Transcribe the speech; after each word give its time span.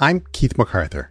I'm 0.00 0.20
Keith 0.30 0.56
MacArthur. 0.56 1.10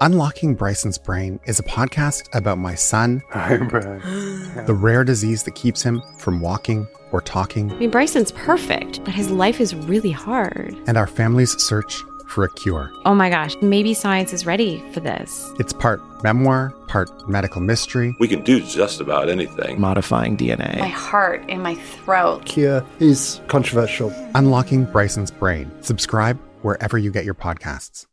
Unlocking 0.00 0.54
Bryson's 0.54 0.98
Brain 0.98 1.40
is 1.46 1.58
a 1.58 1.64
podcast 1.64 2.32
about 2.32 2.58
my 2.58 2.76
son, 2.76 3.20
Hi, 3.30 3.56
Brian. 3.56 3.98
the 4.66 4.72
rare 4.72 5.02
disease 5.02 5.42
that 5.42 5.56
keeps 5.56 5.82
him 5.82 6.00
from 6.16 6.40
walking 6.40 6.86
or 7.10 7.20
talking, 7.22 7.72
I 7.72 7.74
mean, 7.74 7.90
Bryson's 7.90 8.30
perfect, 8.30 9.02
but 9.04 9.14
his 9.14 9.32
life 9.32 9.60
is 9.60 9.74
really 9.74 10.12
hard. 10.12 10.76
and 10.86 10.96
our 10.96 11.08
family's 11.08 11.60
search 11.60 12.00
for 12.28 12.44
a 12.44 12.52
cure. 12.52 12.88
Oh 13.04 13.16
my 13.16 13.30
gosh, 13.30 13.56
maybe 13.62 13.94
science 13.94 14.32
is 14.32 14.46
ready 14.46 14.80
for 14.92 15.00
this. 15.00 15.50
It's 15.58 15.72
part 15.72 16.00
memoir, 16.22 16.70
part 16.86 17.10
medical 17.28 17.60
mystery. 17.60 18.14
We 18.20 18.28
can 18.28 18.44
do 18.44 18.60
just 18.60 19.00
about 19.00 19.28
anything. 19.28 19.80
modifying 19.80 20.36
DNA. 20.36 20.78
my 20.78 20.86
heart 20.86 21.50
in 21.50 21.62
my 21.62 21.74
throat. 21.74 22.44
Cure 22.46 22.86
is 23.00 23.40
controversial. 23.48 24.10
Unlocking 24.36 24.84
Bryson's 24.84 25.32
Brain. 25.32 25.72
Subscribe 25.80 26.38
wherever 26.62 26.96
you 26.96 27.10
get 27.10 27.24
your 27.24 27.34
podcasts. 27.34 28.06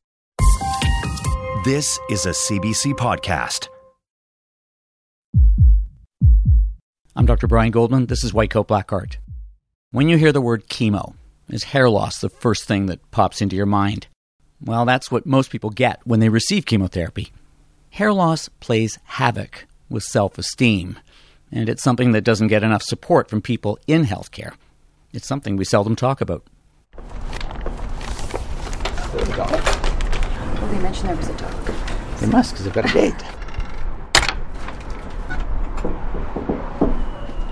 This 1.63 1.97
is 2.09 2.25
a 2.25 2.31
CBC 2.31 2.93
podcast. 2.93 3.69
I'm 7.15 7.25
Dr. 7.25 7.47
Brian 7.47 7.71
Goldman. 7.71 8.07
This 8.07 8.23
is 8.23 8.33
White 8.33 8.49
Coat 8.49 8.67
Black 8.67 8.91
Art. 8.91 9.17
When 9.91 10.09
you 10.09 10.17
hear 10.17 10.33
the 10.33 10.41
word 10.41 10.67
chemo, 10.67 11.15
is 11.49 11.63
hair 11.63 11.89
loss 11.89 12.19
the 12.19 12.29
first 12.29 12.65
thing 12.65 12.87
that 12.87 13.11
pops 13.11 13.41
into 13.41 13.55
your 13.55 13.65
mind? 13.65 14.07
Well, 14.59 14.85
that's 14.85 15.09
what 15.09 15.25
most 15.25 15.49
people 15.49 15.69
get 15.69 15.99
when 16.05 16.19
they 16.19 16.29
receive 16.29 16.65
chemotherapy. 16.65 17.31
Hair 17.91 18.11
loss 18.11 18.49
plays 18.59 18.99
havoc 19.05 19.65
with 19.89 20.03
self 20.03 20.37
esteem, 20.37 20.99
and 21.51 21.69
it's 21.69 21.83
something 21.83 22.11
that 22.11 22.25
doesn't 22.25 22.49
get 22.49 22.63
enough 22.63 22.83
support 22.83 23.29
from 23.29 23.41
people 23.41 23.79
in 23.87 24.03
healthcare. 24.03 24.53
It's 25.13 25.27
something 25.27 25.55
we 25.55 25.65
seldom 25.65 25.95
talk 25.95 26.19
about. 26.19 26.43
They 30.77 30.83
mentioned 30.83 31.09
there 31.09 31.15
was 31.15 31.29
a 31.29 31.37
dog. 31.37 31.53
They 32.19 32.27
must, 32.27 32.51
because 32.51 32.65
they've 32.65 32.73
got 32.73 32.89
a 32.89 32.93
date. 32.93 33.15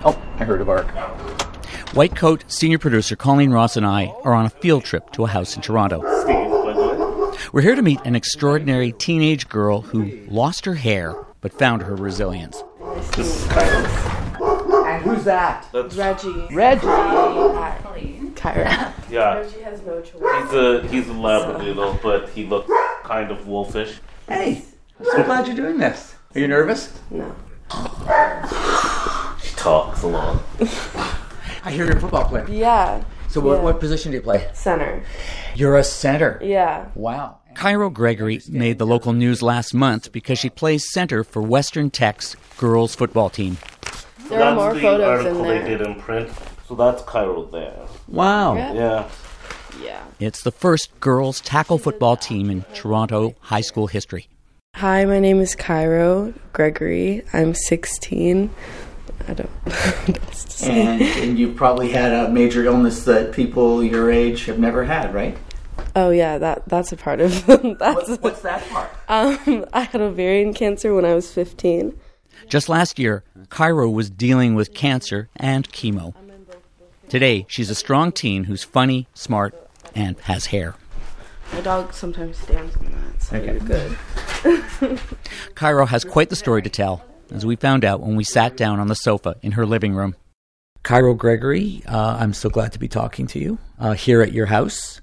Oh, 0.05 0.21
I 0.39 0.43
heard 0.43 0.61
a 0.61 0.65
bark. 0.65 0.87
White 1.95 2.15
Coat 2.15 2.43
senior 2.47 2.77
producer 2.77 3.15
Colleen 3.15 3.51
Ross 3.51 3.77
and 3.77 3.85
I 3.85 4.13
are 4.23 4.33
on 4.33 4.45
a 4.45 4.49
field 4.49 4.83
trip 4.83 5.11
to 5.13 5.23
a 5.23 5.27
house 5.27 5.55
in 5.55 5.61
Toronto. 5.61 6.01
We're 7.51 7.61
here 7.61 7.75
to 7.75 7.81
meet 7.81 7.99
an 8.05 8.15
extraordinary 8.15 8.91
teenage 8.91 9.47
girl 9.49 9.81
who 9.81 10.19
lost 10.27 10.65
her 10.65 10.75
hair 10.75 11.15
but 11.41 11.53
found 11.53 11.83
her 11.83 11.95
resilience. 11.95 12.63
And 12.81 13.01
who's 15.03 15.23
that? 15.23 15.67
Reggie. 15.73 16.47
Reggie. 16.51 16.87
Kyra. 18.35 18.93
Yeah, 19.09 19.35
Reggie 19.35 19.61
has 19.61 19.81
no 19.83 20.01
choice. 20.01 20.13
he's 20.13 20.53
a 20.53 20.87
he's 20.87 21.07
a 21.07 21.13
labradoodle, 21.13 22.01
but 22.01 22.29
he 22.29 22.45
looks 22.45 22.69
kind 23.05 23.31
of 23.31 23.47
wolfish. 23.47 23.99
Hey, 24.27 24.63
I'm 24.99 25.05
so 25.05 25.23
glad 25.23 25.47
you're 25.47 25.55
doing 25.55 25.77
this. 25.77 26.15
Are 26.33 26.39
you 26.39 26.47
nervous? 26.47 26.99
No. 27.11 27.33
She 29.41 29.55
talks 29.55 30.03
a 30.03 30.07
lot. 30.07 30.41
I 31.63 31.71
hear 31.71 31.85
you're 31.85 31.97
a 31.97 31.99
football 31.99 32.25
player. 32.25 32.47
Yeah. 32.49 33.03
So 33.29 33.41
what, 33.41 33.57
Yeah. 33.57 33.63
what 33.63 33.79
position 33.79 34.11
do 34.11 34.17
you 34.17 34.21
play? 34.23 34.49
Center. 34.53 35.03
You're 35.55 35.77
a 35.77 35.83
center. 35.83 36.39
Yeah. 36.43 36.85
Wow. 36.95 37.37
Cairo 37.53 37.89
Gregory 37.89 38.41
made 38.49 38.79
the 38.79 38.85
local 38.85 39.13
news 39.13 39.41
last 39.41 39.73
month 39.73 40.11
because 40.11 40.37
she 40.39 40.49
plays 40.49 40.91
center 40.91 41.23
for 41.23 41.41
Western 41.41 41.89
Tech's 41.89 42.35
girls 42.57 42.95
football 42.95 43.29
team. 43.29 43.57
There 44.29 44.39
that's 44.39 44.51
are 44.51 44.55
more 44.55 44.73
the 44.73 44.81
photos 44.81 45.01
in 45.01 45.27
article 45.27 45.43
they 45.43 45.59
there. 45.59 45.77
did 45.77 45.81
in 45.87 45.95
print. 45.95 46.29
So 46.67 46.75
that's 46.75 47.01
Cairo 47.03 47.45
there. 47.45 47.85
Wow. 48.07 48.55
Yeah. 48.55 48.73
Yeah. 48.73 49.09
Yeah. 49.81 50.03
It's 50.19 50.43
the 50.43 50.51
first 50.51 50.97
girls 50.99 51.41
tackle 51.41 51.77
football 51.77 52.17
team 52.17 52.49
in 52.49 52.63
Toronto 52.73 53.35
high 53.41 53.61
school 53.61 53.87
history. 53.87 54.27
Hi, 54.75 55.05
my 55.05 55.19
name 55.19 55.39
is 55.39 55.55
Cairo 55.55 56.33
Gregory. 56.53 57.23
I'm 57.33 57.53
16. 57.53 58.49
I 59.27 59.33
don't 59.33 59.65
know 59.65 59.71
what 59.71 60.23
else 60.23 60.43
to 60.45 60.51
say. 60.51 60.81
And, 60.81 61.01
and 61.01 61.39
you've 61.39 61.55
probably 61.55 61.91
had 61.91 62.11
a 62.11 62.29
major 62.29 62.65
illness 62.65 63.05
that 63.05 63.31
people 63.31 63.83
your 63.83 64.11
age 64.11 64.45
have 64.45 64.59
never 64.59 64.83
had, 64.83 65.13
right? 65.13 65.37
Oh 65.95 66.09
yeah, 66.09 66.37
that 66.37 66.67
that's 66.67 66.91
a 66.91 66.97
part 66.97 67.21
of 67.21 67.45
that's 67.79 68.09
What, 68.09 68.21
what's 68.21 68.41
that 68.41 68.67
part? 68.69 68.91
um 69.07 69.65
I 69.73 69.81
had 69.81 70.01
ovarian 70.01 70.53
cancer 70.53 70.93
when 70.93 71.05
I 71.05 71.13
was 71.15 71.31
15. 71.31 71.97
Just 72.49 72.67
last 72.69 72.99
year, 72.99 73.23
Cairo 73.49 73.89
was 73.89 74.09
dealing 74.09 74.55
with 74.55 74.73
cancer 74.73 75.29
and 75.37 75.69
chemo. 75.71 76.13
Today, 77.07 77.45
she's 77.47 77.69
a 77.69 77.75
strong 77.75 78.11
teen 78.11 78.43
who's 78.43 78.63
funny, 78.63 79.07
smart, 79.13 79.55
and 79.95 80.19
has 80.21 80.45
hair. 80.47 80.75
My 81.53 81.61
dog 81.61 81.93
sometimes 81.93 82.37
stands 82.37 82.75
on 82.75 82.85
that, 82.85 83.21
so 83.23 83.37
Okay. 83.37 83.51
you're 83.53 83.59
good. 83.59 83.97
Cairo 85.55 85.85
has 85.85 86.03
quite 86.03 86.29
the 86.29 86.35
story 86.35 86.61
to 86.61 86.69
tell, 86.69 87.03
as 87.31 87.45
we 87.45 87.55
found 87.55 87.85
out 87.85 88.01
when 88.01 88.15
we 88.15 88.23
sat 88.23 88.57
down 88.57 88.79
on 88.79 88.87
the 88.87 88.95
sofa 88.95 89.35
in 89.41 89.53
her 89.53 89.65
living 89.65 89.93
room. 89.93 90.15
Cairo 90.83 91.13
Gregory, 91.15 91.81
uh, 91.87 92.17
I'm 92.19 92.33
so 92.33 92.49
glad 92.49 92.71
to 92.73 92.79
be 92.79 92.87
talking 92.87 93.25
to 93.27 93.39
you 93.39 93.57
uh, 93.79 93.93
here 93.93 94.21
at 94.21 94.33
your 94.33 94.45
house. 94.47 95.01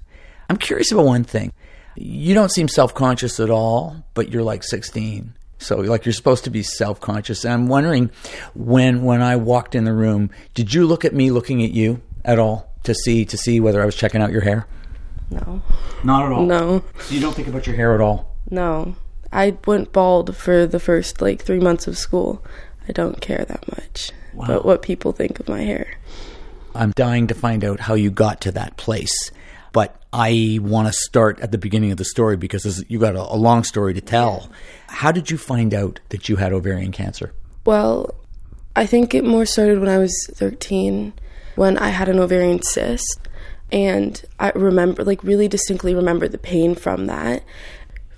I'm 0.49 0.57
curious 0.57 0.91
about 0.91 1.05
one 1.05 1.23
thing. 1.23 1.51
You 1.95 2.33
don't 2.33 2.51
seem 2.51 2.67
self 2.67 2.93
conscious 2.93 3.39
at 3.39 3.49
all, 3.49 4.03
but 4.13 4.29
you're 4.31 4.43
like 4.43 4.63
16. 4.63 5.33
So, 5.59 5.77
like, 5.77 6.05
you're 6.05 6.13
supposed 6.13 6.43
to 6.45 6.49
be 6.49 6.63
self 6.63 6.99
conscious. 6.99 7.43
And 7.45 7.53
I'm 7.53 7.67
wondering 7.67 8.11
when, 8.53 9.03
when 9.03 9.21
I 9.21 9.35
walked 9.35 9.75
in 9.75 9.83
the 9.85 9.93
room, 9.93 10.29
did 10.53 10.73
you 10.73 10.85
look 10.85 11.05
at 11.05 11.13
me 11.13 11.31
looking 11.31 11.63
at 11.63 11.71
you 11.71 12.01
at 12.25 12.39
all 12.39 12.73
to 12.83 12.93
see, 12.93 13.23
to 13.25 13.37
see 13.37 13.59
whether 13.59 13.81
I 13.81 13.85
was 13.85 13.95
checking 13.95 14.21
out 14.21 14.31
your 14.31 14.41
hair? 14.41 14.65
No. 15.33 15.61
Not 16.03 16.25
at 16.25 16.31
all. 16.31 16.45
No. 16.45 16.83
So, 16.99 17.15
you 17.15 17.21
don't 17.21 17.33
think 17.35 17.47
about 17.47 17.65
your 17.67 17.75
hair 17.75 17.93
at 17.95 18.01
all? 18.01 18.35
No. 18.49 18.95
I 19.31 19.57
went 19.65 19.91
bald 19.91 20.35
for 20.35 20.67
the 20.67 20.79
first 20.79 21.21
like 21.21 21.41
3 21.41 21.59
months 21.59 21.87
of 21.87 21.97
school. 21.97 22.43
I 22.87 22.91
don't 22.91 23.19
care 23.21 23.45
that 23.45 23.67
much. 23.67 24.11
about 24.37 24.65
what 24.65 24.81
people 24.81 25.11
think 25.11 25.39
of 25.39 25.47
my 25.47 25.61
hair. 25.61 25.97
I'm 26.75 26.91
dying 26.91 27.27
to 27.27 27.35
find 27.35 27.63
out 27.63 27.81
how 27.81 27.93
you 27.93 28.09
got 28.09 28.41
to 28.41 28.51
that 28.51 28.77
place. 28.77 29.31
But 29.71 29.99
I 30.11 30.59
want 30.61 30.87
to 30.87 30.93
start 30.93 31.39
at 31.39 31.51
the 31.51 31.57
beginning 31.57 31.91
of 31.91 31.97
the 31.97 32.05
story 32.05 32.37
because 32.37 32.63
this, 32.63 32.83
you 32.87 32.99
got 32.99 33.15
a, 33.15 33.21
a 33.21 33.37
long 33.37 33.63
story 33.63 33.93
to 33.93 34.01
tell. 34.01 34.49
How 34.87 35.11
did 35.11 35.31
you 35.31 35.37
find 35.37 35.73
out 35.73 35.99
that 36.09 36.29
you 36.29 36.35
had 36.35 36.53
ovarian 36.53 36.91
cancer? 36.91 37.33
Well, 37.65 38.13
I 38.75 38.85
think 38.85 39.13
it 39.13 39.23
more 39.23 39.45
started 39.45 39.79
when 39.79 39.89
I 39.89 39.97
was 39.97 40.27
13 40.33 41.13
when 41.55 41.77
I 41.77 41.89
had 41.89 42.09
an 42.09 42.19
ovarian 42.19 42.61
cyst 42.63 43.19
and 43.73 44.21
I 44.39 44.51
remember 44.53 45.03
like 45.03 45.23
really 45.23 45.47
distinctly 45.47 45.95
remember 45.95 46.27
the 46.27 46.37
pain 46.37 46.75
from 46.75 47.07
that. 47.07 47.43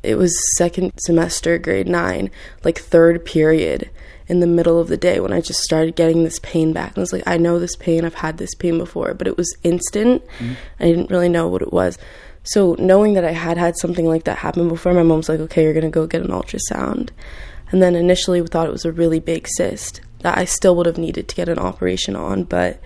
It 0.04 0.18
was 0.18 0.38
second 0.58 0.92
semester 1.00 1.58
grade 1.58 1.88
9, 1.88 2.30
like 2.64 2.78
third 2.78 3.26
period 3.26 3.90
in 4.28 4.42
the 4.42 4.48
middle 4.48 4.80
of 4.80 4.90
the 4.90 4.98
day 4.98 5.20
when 5.20 5.32
I 5.32 5.40
just 5.40 5.62
started 5.62 5.96
getting 5.96 6.24
this 6.24 6.40
pain 6.40 6.74
back. 6.74 6.90
And 6.90 6.98
I 6.98 7.02
was 7.02 7.14
like, 7.14 7.24
I 7.26 7.38
know 7.38 7.58
this 7.58 7.78
pain, 7.78 8.04
I've 8.04 8.16
had 8.16 8.38
this 8.38 8.54
pain 8.54 8.78
before, 8.78 9.14
but 9.14 9.28
it 9.28 9.38
was 9.38 9.56
instant. 9.64 10.24
Mm-hmm. 10.40 10.54
I 10.80 10.86
didn't 10.86 11.10
really 11.10 11.30
know 11.30 11.48
what 11.48 11.62
it 11.62 11.72
was. 11.72 11.98
So 12.44 12.76
knowing 12.78 13.14
that 13.14 13.26
I 13.26 13.32
had 13.32 13.58
had 13.58 13.78
something 13.78 14.06
like 14.06 14.26
that 14.26 14.40
happen 14.40 14.68
before, 14.68 14.94
my 14.94 15.04
mom's 15.04 15.30
like, 15.30 15.40
okay, 15.40 15.64
you're 15.64 15.74
gonna 15.74 15.90
go 15.90 16.06
get 16.06 16.22
an 16.22 16.32
ultrasound. 16.32 17.10
And 17.72 17.82
then 17.82 17.96
initially 17.96 18.42
we 18.42 18.48
thought 18.48 18.68
it 18.68 18.74
was 18.74 18.86
a 18.86 18.92
really 18.92 19.20
big 19.20 19.48
cyst 19.48 20.02
that 20.20 20.38
I 20.38 20.46
still 20.46 20.76
would 20.76 20.86
have 20.86 20.98
needed 20.98 21.28
to 21.30 21.36
get 21.36 21.50
an 21.50 21.60
operation 21.60 22.16
on, 22.16 22.44
but 22.44 22.82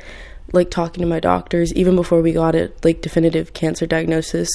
like 0.54 0.72
talking 0.72 1.02
to 1.02 1.08
my 1.08 1.20
doctors, 1.20 1.74
even 1.74 1.96
before 1.96 2.22
we 2.22 2.32
got 2.32 2.56
it, 2.56 2.84
like 2.84 3.02
definitive 3.02 3.54
cancer 3.54 3.86
diagnosis, 3.86 4.50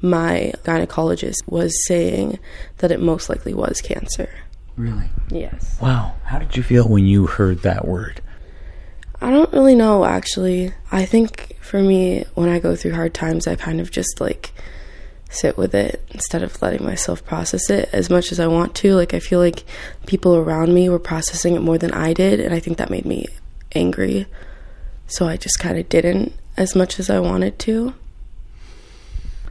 my 0.00 0.52
gynecologist 0.64 1.46
was 1.46 1.86
saying 1.86 2.38
that 2.78 2.90
it 2.90 3.00
most 3.00 3.28
likely 3.28 3.54
was 3.54 3.80
cancer. 3.80 4.30
Really? 4.76 5.10
Yes. 5.30 5.78
Wow. 5.80 6.14
How 6.24 6.38
did 6.38 6.56
you 6.56 6.62
feel 6.62 6.88
when 6.88 7.06
you 7.06 7.26
heard 7.26 7.62
that 7.62 7.86
word? 7.86 8.20
I 9.20 9.30
don't 9.30 9.52
really 9.52 9.74
know 9.74 10.04
actually. 10.04 10.72
I 10.90 11.04
think 11.04 11.56
for 11.60 11.82
me, 11.82 12.24
when 12.34 12.48
I 12.48 12.58
go 12.58 12.74
through 12.74 12.94
hard 12.94 13.12
times, 13.12 13.46
I 13.46 13.56
kind 13.56 13.80
of 13.80 13.90
just 13.90 14.20
like 14.20 14.52
sit 15.30 15.56
with 15.56 15.74
it 15.74 16.04
instead 16.10 16.42
of 16.42 16.60
letting 16.60 16.84
myself 16.84 17.24
process 17.24 17.70
it 17.70 17.88
as 17.92 18.10
much 18.10 18.32
as 18.32 18.40
I 18.40 18.48
want 18.48 18.74
to. 18.76 18.94
Like, 18.94 19.14
I 19.14 19.20
feel 19.20 19.38
like 19.38 19.64
people 20.06 20.36
around 20.36 20.74
me 20.74 20.88
were 20.88 20.98
processing 20.98 21.54
it 21.54 21.62
more 21.62 21.78
than 21.78 21.92
I 21.92 22.12
did, 22.12 22.40
and 22.40 22.52
I 22.52 22.58
think 22.58 22.78
that 22.78 22.90
made 22.90 23.06
me 23.06 23.26
angry. 23.72 24.26
So 25.10 25.26
I 25.26 25.36
just 25.36 25.58
kind 25.58 25.76
of 25.76 25.88
didn't 25.88 26.32
as 26.56 26.76
much 26.76 27.00
as 27.00 27.10
I 27.10 27.18
wanted 27.18 27.58
to. 27.60 27.94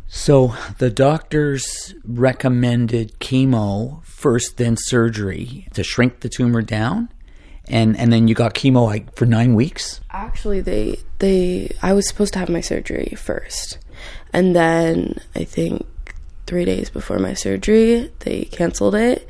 So 0.08 0.56
the 0.80 0.90
doctors 0.90 1.94
recommended 2.06 3.20
chemo 3.20 4.04
first, 4.06 4.58
then 4.58 4.78
surgery 4.78 5.68
to 5.74 5.84
shrink 5.84 6.22
the 6.22 6.30
tumor 6.30 6.62
down, 6.62 7.10
and 7.68 7.96
and 7.98 8.12
then 8.12 8.28
you 8.28 8.36
got 8.36 8.56
chemo 8.56 8.86
like 8.86 9.16
for 9.16 9.26
nine 9.26 9.54
weeks. 9.54 10.00
Actually, 10.10 10.62
they 10.62 10.98
they 11.20 11.76
I 11.82 11.94
was 11.94 12.08
supposed 12.08 12.34
to 12.34 12.40
have 12.40 12.50
my 12.50 12.62
surgery 12.62 13.14
first, 13.18 13.78
and 14.34 14.56
then 14.56 15.20
I 15.36 15.44
think 15.44 15.86
three 16.48 16.66
days 16.66 16.90
before 16.90 17.20
my 17.20 17.36
surgery 17.36 18.10
they 18.20 18.46
canceled 18.46 18.96
it 18.96 19.28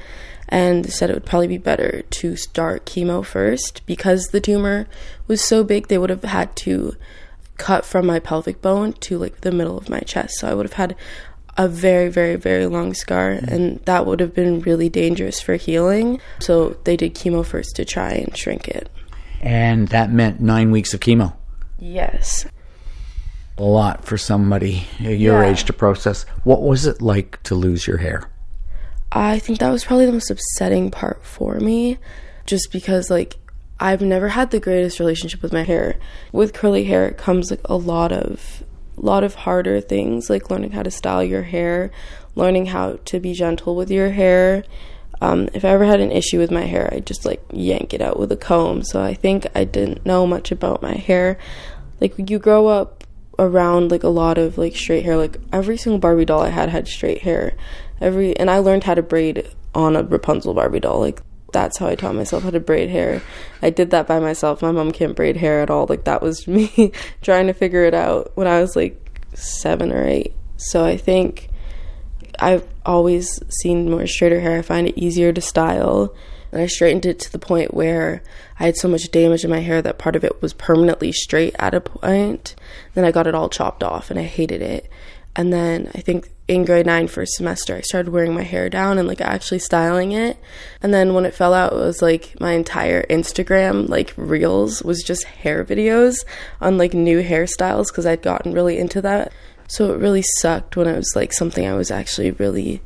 and 0.50 0.92
said 0.92 1.10
it 1.10 1.14
would 1.14 1.26
probably 1.26 1.48
be 1.48 1.58
better 1.58 2.02
to 2.10 2.36
start 2.36 2.86
chemo 2.86 3.24
first 3.24 3.86
because 3.86 4.28
the 4.28 4.42
tumor 4.42 4.88
was 5.28 5.42
so 5.42 5.64
big 5.64 5.88
they 5.88 5.98
would 5.98 6.10
have 6.10 6.24
had 6.24 6.56
to 6.56 6.96
cut 7.58 7.86
from 7.86 8.06
my 8.06 8.20
pelvic 8.20 8.62
bone 8.62 8.94
to 8.94 9.18
like 9.18 9.42
the 9.42 9.52
middle 9.52 9.78
of 9.78 9.90
my 9.90 10.00
chest 10.00 10.40
so 10.40 10.50
i 10.50 10.54
would 10.54 10.66
have 10.66 10.74
had 10.74 10.96
a 11.60 11.68
very, 11.68 12.08
very, 12.08 12.38
very 12.38 12.66
long 12.68 12.94
scar, 12.94 13.32
mm-hmm. 13.32 13.54
and 13.54 13.80
that 13.86 14.06
would 14.06 14.22
have 14.22 14.34
been 14.34 14.62
really 14.62 14.88
dangerous 14.88 15.42
for 15.42 15.56
healing. 15.56 16.22
So 16.40 16.78
they 16.86 16.96
did 16.96 17.16
chemo 17.16 17.46
first 17.46 17.76
to 17.76 17.84
try 17.84 18.12
and 18.12 18.36
shrink 18.36 18.70
it. 18.70 18.90
And 19.42 19.90
that 19.90 20.10
meant 20.10 20.40
nine 20.40 20.72
weeks 20.72 20.94
of 20.94 21.02
chemo. 21.02 21.34
Yes. 21.78 22.46
A 23.58 23.64
lot 23.64 24.06
for 24.06 24.18
somebody 24.18 24.88
your 25.00 25.44
Yeah. 25.44 25.50
age 25.50 25.66
to 25.66 25.74
process. 25.74 26.26
What 26.46 26.62
was 26.62 26.86
it 26.86 27.02
like 27.02 27.44
to 27.44 27.56
lose 27.56 27.86
your 27.86 27.98
hair? 27.98 28.24
I 29.12 29.40
think 29.40 29.60
that 29.60 29.72
was 29.72 29.84
probably 29.84 30.06
the 30.06 30.12
most 30.12 30.30
upsetting 30.30 30.92
part 30.92 31.24
for 31.24 31.56
me, 31.60 31.98
just 32.46 32.72
because 32.72 33.10
like 33.10 33.38
I've 33.80 34.02
never 34.02 34.30
had 34.30 34.52
the 34.52 34.60
greatest 34.60 35.00
relationship 35.00 35.42
with 35.42 35.54
my 35.54 35.64
hair. 35.64 35.98
With 36.32 36.54
curly 36.54 36.84
hair 36.84 37.12
comes 37.12 37.50
like 37.50 37.62
a 37.66 37.76
lot 37.76 38.12
of 38.12 38.64
lot 38.98 39.24
of 39.24 39.34
harder 39.34 39.80
things, 39.80 40.30
like 40.30 40.50
learning 40.50 40.72
how 40.72 40.84
to 40.84 40.92
style 40.92 41.24
your 41.24 41.44
hair, 41.44 41.90
learning 42.36 42.68
how 42.68 43.00
to 43.06 43.20
be 43.20 43.34
gentle 43.34 43.76
with 43.76 43.90
your 43.90 44.12
hair. 44.12 44.64
Um, 45.22 45.50
if 45.54 45.66
I 45.66 45.70
ever 45.70 45.86
had 45.86 46.00
an 46.00 46.12
issue 46.12 46.38
with 46.38 46.52
my 46.52 46.64
hair, 46.64 46.90
I'd 46.94 47.06
just 47.06 47.26
like 47.26 47.42
yank 47.52 47.94
it 47.94 48.02
out 48.02 48.20
with 48.20 48.32
a 48.32 48.38
comb. 48.38 48.84
So 48.84 49.02
I 49.02 49.14
think 49.14 49.48
I 49.56 49.64
didn't 49.64 50.06
know 50.06 50.28
much 50.28 50.52
about 50.52 50.82
my 50.82 50.94
hair. 50.94 51.38
Like 52.00 52.14
you 52.30 52.40
grow 52.40 52.68
up 52.68 53.04
around 53.38 53.92
like 53.92 54.04
a 54.04 54.10
lot 54.10 54.38
of 54.38 54.58
like 54.58 54.76
straight 54.76 55.04
hair. 55.04 55.18
Like 55.18 55.38
every 55.52 55.78
single 55.78 56.00
Barbie 56.00 56.26
doll 56.26 56.42
I 56.42 56.50
had 56.50 56.70
had 56.70 56.88
straight 56.88 57.22
hair. 57.22 57.54
Every 58.02 58.38
and 58.38 58.50
I 58.50 58.60
learned 58.60 58.84
how 58.84 58.96
to 58.96 59.02
braid 59.02 59.50
on 59.76 59.96
a 59.96 60.04
Rapunzel 60.04 60.54
Barbie 60.54 60.80
doll. 60.80 61.00
Like 61.00 61.22
that's 61.52 61.78
how 61.78 61.88
I 61.88 61.96
taught 61.96 62.16
myself 62.16 62.44
how 62.44 62.52
to 62.52 62.60
braid 62.60 62.90
hair. 62.90 63.22
I 63.62 63.70
did 63.70 63.92
that 63.92 64.08
by 64.08 64.20
myself. 64.20 64.62
My 64.62 64.72
mom 64.72 64.92
can't 64.92 65.16
braid 65.16 65.38
hair 65.38 65.62
at 65.62 65.70
all. 65.70 65.86
Like 65.88 66.06
that 66.06 66.22
was 66.22 66.48
me 66.48 66.92
trying 67.22 67.48
to 67.48 67.54
figure 67.54 67.86
it 67.86 67.94
out 67.94 68.32
when 68.36 68.48
I 68.48 68.62
was 68.62 68.76
like 68.76 69.22
7 69.34 69.92
or 69.92 70.06
8. 70.06 70.34
So 70.58 70.86
I 70.86 70.98
think 70.98 71.50
I've 72.40 72.68
always 72.86 73.40
seen 73.50 73.90
more 73.90 74.08
straighter 74.08 74.40
hair. 74.40 74.60
I 74.60 74.62
find 74.62 74.88
it 74.88 74.98
easier 74.98 75.32
to 75.34 75.42
style. 75.42 76.16
And 76.52 76.62
I 76.62 76.66
straightened 76.66 77.06
it 77.06 77.20
to 77.20 77.32
the 77.32 77.40
point 77.40 77.76
where 77.76 78.24
I 78.60 78.66
had 78.66 78.76
so 78.76 78.88
much 78.88 79.12
damage 79.12 79.44
in 79.44 79.52
my 79.52 79.60
hair 79.60 79.82
that 79.84 80.00
part 80.00 80.16
of 80.16 80.24
it 80.24 80.42
was 80.42 80.54
permanently 80.54 81.12
straight 81.12 81.56
at 81.60 81.76
a 81.76 81.82
point. 81.82 82.56
Then 82.96 83.06
I 83.06 83.12
got 83.12 83.28
it 83.28 83.36
all 83.36 83.50
chopped 83.50 83.84
off 83.84 84.10
and 84.10 84.20
I 84.20 84.24
hated 84.24 84.62
it. 84.62 84.90
And 85.36 85.54
then 85.54 85.92
I 85.94 86.02
think 86.02 86.30
in 86.50 86.66
grade 86.66 86.88
nine, 86.88 87.08
first 87.08 87.34
semester, 87.36 87.76
I 87.76 87.82
started 87.82 88.12
wearing 88.12 88.34
my 88.34 88.42
hair 88.42 88.70
down 88.70 88.98
and 88.98 89.08
like 89.08 89.22
actually 89.22 89.60
styling 89.60 90.14
it. 90.14 90.36
And 90.82 90.92
then 90.92 91.14
when 91.14 91.26
it 91.26 91.36
fell 91.36 91.54
out, 91.54 91.74
it 91.74 91.76
was 91.76 92.02
like 92.02 92.36
my 92.40 92.54
entire 92.54 93.04
Instagram, 93.04 93.88
like 93.88 94.14
reels, 94.18 94.82
was 94.82 95.04
just 95.04 95.26
hair 95.26 95.64
videos 95.64 96.26
on 96.60 96.80
like 96.80 96.96
new 96.96 97.22
hairstyles 97.24 97.90
because 97.90 98.08
I'd 98.08 98.24
gotten 98.24 98.52
really 98.54 98.80
into 98.80 99.00
that. 99.04 99.32
So 99.68 99.94
it 99.94 100.00
really 100.00 100.24
sucked 100.40 100.76
when 100.76 100.88
it 100.88 100.98
was 100.98 101.14
like 101.16 101.34
something 101.34 101.68
I 101.68 101.76
was 101.76 101.92
actually 101.92 102.32
really, 102.32 102.82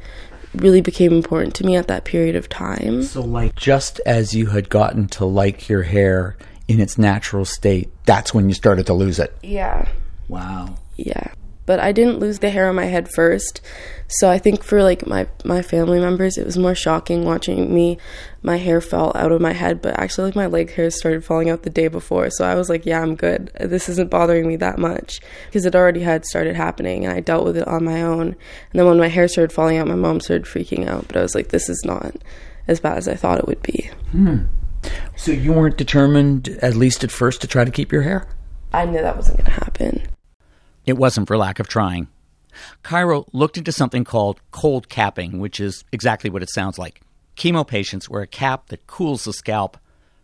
really 0.53 0.81
became 0.81 1.13
important 1.13 1.55
to 1.55 1.65
me 1.65 1.77
at 1.77 1.87
that 1.87 2.03
period 2.03 2.35
of 2.35 2.49
time. 2.49 3.03
So, 3.03 3.21
like, 3.21 3.55
just 3.55 4.01
as 4.05 4.33
you 4.35 4.47
had 4.47 4.67
gotten 4.67 5.07
to 5.09 5.25
like 5.25 5.69
your 5.69 5.83
hair 5.83 6.35
in 6.67 6.81
its 6.81 6.97
natural 6.97 7.45
state, 7.45 7.89
that's 8.05 8.33
when 8.33 8.49
you 8.49 8.55
started 8.55 8.87
to 8.87 8.93
lose 8.93 9.19
it. 9.19 9.33
Yeah. 9.41 9.87
Wow. 10.27 10.75
Yeah. 10.97 11.31
But 11.65 11.79
I 11.79 11.91
didn't 11.91 12.19
lose 12.19 12.39
the 12.39 12.49
hair 12.49 12.67
on 12.67 12.75
my 12.75 12.85
head 12.85 13.09
first. 13.13 13.61
So 14.07 14.29
I 14.29 14.37
think 14.37 14.63
for 14.63 14.83
like 14.83 15.07
my 15.07 15.27
my 15.45 15.61
family 15.61 15.99
members 15.99 16.37
it 16.37 16.45
was 16.45 16.57
more 16.57 16.75
shocking 16.75 17.23
watching 17.23 17.73
me 17.73 17.97
my 18.41 18.57
hair 18.57 18.81
fell 18.81 19.13
out 19.15 19.31
of 19.31 19.41
my 19.41 19.53
head, 19.53 19.81
but 19.81 19.97
actually 19.97 20.25
like 20.25 20.35
my 20.35 20.47
leg 20.47 20.71
hair 20.73 20.91
started 20.91 21.23
falling 21.23 21.49
out 21.49 21.63
the 21.63 21.69
day 21.69 21.87
before. 21.87 22.29
So 22.29 22.45
I 22.45 22.55
was 22.55 22.69
like, 22.69 22.85
yeah, 22.85 23.01
I'm 23.01 23.15
good. 23.15 23.51
This 23.59 23.87
isn't 23.89 24.11
bothering 24.11 24.47
me 24.47 24.57
that 24.57 24.77
much 24.77 25.21
because 25.45 25.65
it 25.65 25.75
already 25.75 26.01
had 26.01 26.25
started 26.25 26.55
happening 26.55 27.05
and 27.05 27.13
I 27.13 27.21
dealt 27.21 27.45
with 27.45 27.57
it 27.57 27.67
on 27.67 27.85
my 27.85 28.01
own. 28.01 28.27
And 28.27 28.35
then 28.73 28.85
when 28.85 28.99
my 28.99 29.07
hair 29.07 29.27
started 29.27 29.53
falling 29.53 29.77
out, 29.77 29.87
my 29.87 29.95
mom 29.95 30.19
started 30.19 30.45
freaking 30.45 30.87
out, 30.87 31.07
but 31.07 31.17
I 31.17 31.21
was 31.21 31.33
like 31.33 31.49
this 31.49 31.69
is 31.69 31.83
not 31.85 32.15
as 32.67 32.79
bad 32.79 32.97
as 32.97 33.07
I 33.07 33.15
thought 33.15 33.39
it 33.39 33.47
would 33.47 33.61
be. 33.61 33.89
Hmm. 34.11 34.43
So, 35.15 35.31
you 35.31 35.53
weren't 35.53 35.77
determined, 35.77 36.49
at 36.61 36.75
least 36.75 37.03
at 37.03 37.11
first, 37.11 37.41
to 37.41 37.47
try 37.47 37.63
to 37.63 37.71
keep 37.71 37.91
your 37.91 38.01
hair? 38.01 38.27
I 38.73 38.85
knew 38.85 39.01
that 39.01 39.15
wasn't 39.15 39.37
going 39.37 39.45
to 39.45 39.51
happen. 39.51 40.01
It 40.85 40.97
wasn't 40.97 41.27
for 41.27 41.37
lack 41.37 41.59
of 41.59 41.67
trying. 41.67 42.07
Cairo 42.83 43.25
looked 43.33 43.57
into 43.57 43.71
something 43.71 44.03
called 44.03 44.41
cold 44.51 44.89
capping, 44.89 45.39
which 45.39 45.59
is 45.59 45.83
exactly 45.91 46.29
what 46.29 46.43
it 46.43 46.51
sounds 46.51 46.77
like. 46.77 47.01
Chemo 47.35 47.65
patients 47.65 48.09
wear 48.09 48.21
a 48.21 48.27
cap 48.27 48.67
that 48.67 48.85
cools 48.85 49.23
the 49.23 49.33
scalp. 49.33 49.77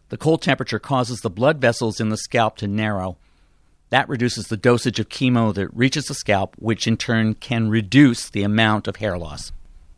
The 0.09 0.17
cold 0.17 0.41
temperature 0.41 0.79
causes 0.79 1.21
the 1.21 1.29
blood 1.29 1.59
vessels 1.59 1.99
in 1.99 2.09
the 2.09 2.17
scalp 2.17 2.57
to 2.57 2.67
narrow. 2.67 3.17
That 3.89 4.09
reduces 4.09 4.47
the 4.47 4.57
dosage 4.57 4.99
of 4.99 5.09
chemo 5.09 5.53
that 5.55 5.75
reaches 5.75 6.05
the 6.05 6.13
scalp, 6.13 6.55
which 6.59 6.85
in 6.85 6.97
turn 6.97 7.33
can 7.33 7.69
reduce 7.69 8.29
the 8.29 8.43
amount 8.43 8.87
of 8.87 8.97
hair 8.97 9.17
loss. 9.17 9.51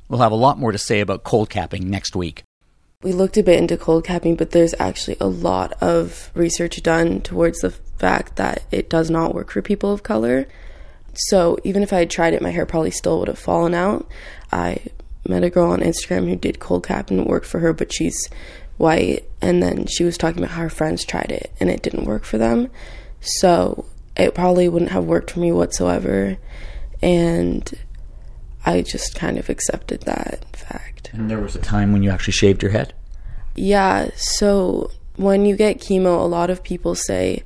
We'll 0.08 0.22
have 0.22 0.32
a 0.32 0.36
lot 0.36 0.58
more 0.58 0.72
to 0.72 0.78
say 0.78 1.02
about 1.02 1.24
cold 1.24 1.50
capping 1.50 1.90
next 1.90 2.16
week. 2.16 2.44
We 3.04 3.14
looked 3.14 3.38
a 3.38 3.44
bit 3.44 3.58
into 3.58 3.78
cold 3.78 4.04
capping, 4.04 4.36
but 4.36 4.52
there's 4.52 4.76
actually 4.80 5.18
a 5.20 5.28
lot 5.28 5.74
of 5.82 6.30
research 6.36 6.82
done 6.84 7.22
towards 7.22 7.60
the 7.60 7.72
fact 7.72 8.36
that 8.36 8.64
it 8.72 8.90
does 8.90 9.10
not 9.10 9.34
work 9.34 9.52
for 9.52 9.62
people 9.62 9.92
of 9.92 10.04
color. 10.04 10.48
So 11.14 11.58
even 11.64 11.84
if 11.84 11.92
I 11.92 12.00
had 12.00 12.12
tried 12.12 12.34
it, 12.34 12.42
my 12.42 12.52
hair 12.52 12.66
probably 12.66 12.92
still 12.92 13.20
would 13.20 13.28
have 13.28 13.40
fallen 13.40 13.74
out. 13.74 14.08
I 14.52 14.80
met 15.28 15.44
a 15.44 15.50
girl 15.50 15.72
on 15.72 15.82
Instagram 15.82 16.30
who 16.30 16.36
did 16.36 16.60
cold 16.60 16.86
cap 16.86 17.10
and 17.10 17.22
it 17.22 17.28
worked 17.28 17.48
for 17.48 17.60
her, 17.60 17.74
but 17.74 17.92
she's 17.92 18.30
white. 18.78 19.28
And 19.42 19.64
then 19.64 19.88
she 19.88 20.04
was 20.04 20.18
talking 20.18 20.44
about 20.44 20.54
how 20.54 20.62
her 20.62 20.70
friends 20.70 21.04
tried 21.04 21.32
it 21.32 21.52
and 21.60 21.70
it 21.70 21.82
didn't 21.82 22.06
work 22.06 22.24
for 22.24 22.38
them. 22.38 22.70
So 23.20 23.86
it 24.16 24.36
probably 24.36 24.70
wouldn't 24.70 24.92
have 24.92 25.06
worked 25.06 25.32
for 25.32 25.40
me 25.40 25.52
whatsoever. 25.52 26.38
And 27.02 27.72
I 28.64 28.84
just 28.84 29.16
kind 29.16 29.40
of 29.40 29.50
accepted 29.50 30.02
that 30.02 30.46
fact. 30.56 31.01
And 31.12 31.30
there 31.30 31.40
was 31.40 31.56
a 31.56 31.60
time 31.60 31.92
when 31.92 32.04
you 32.04 32.10
actually 32.10 32.34
shaved 32.34 32.62
your 32.62 32.72
head? 32.72 32.94
Yeah, 33.56 34.10
so 34.16 34.92
when 35.18 35.46
you 35.46 35.56
get 35.56 35.80
chemo, 35.80 36.20
a 36.20 36.28
lot 36.28 36.50
of 36.50 36.64
people 36.64 36.96
say 36.96 37.44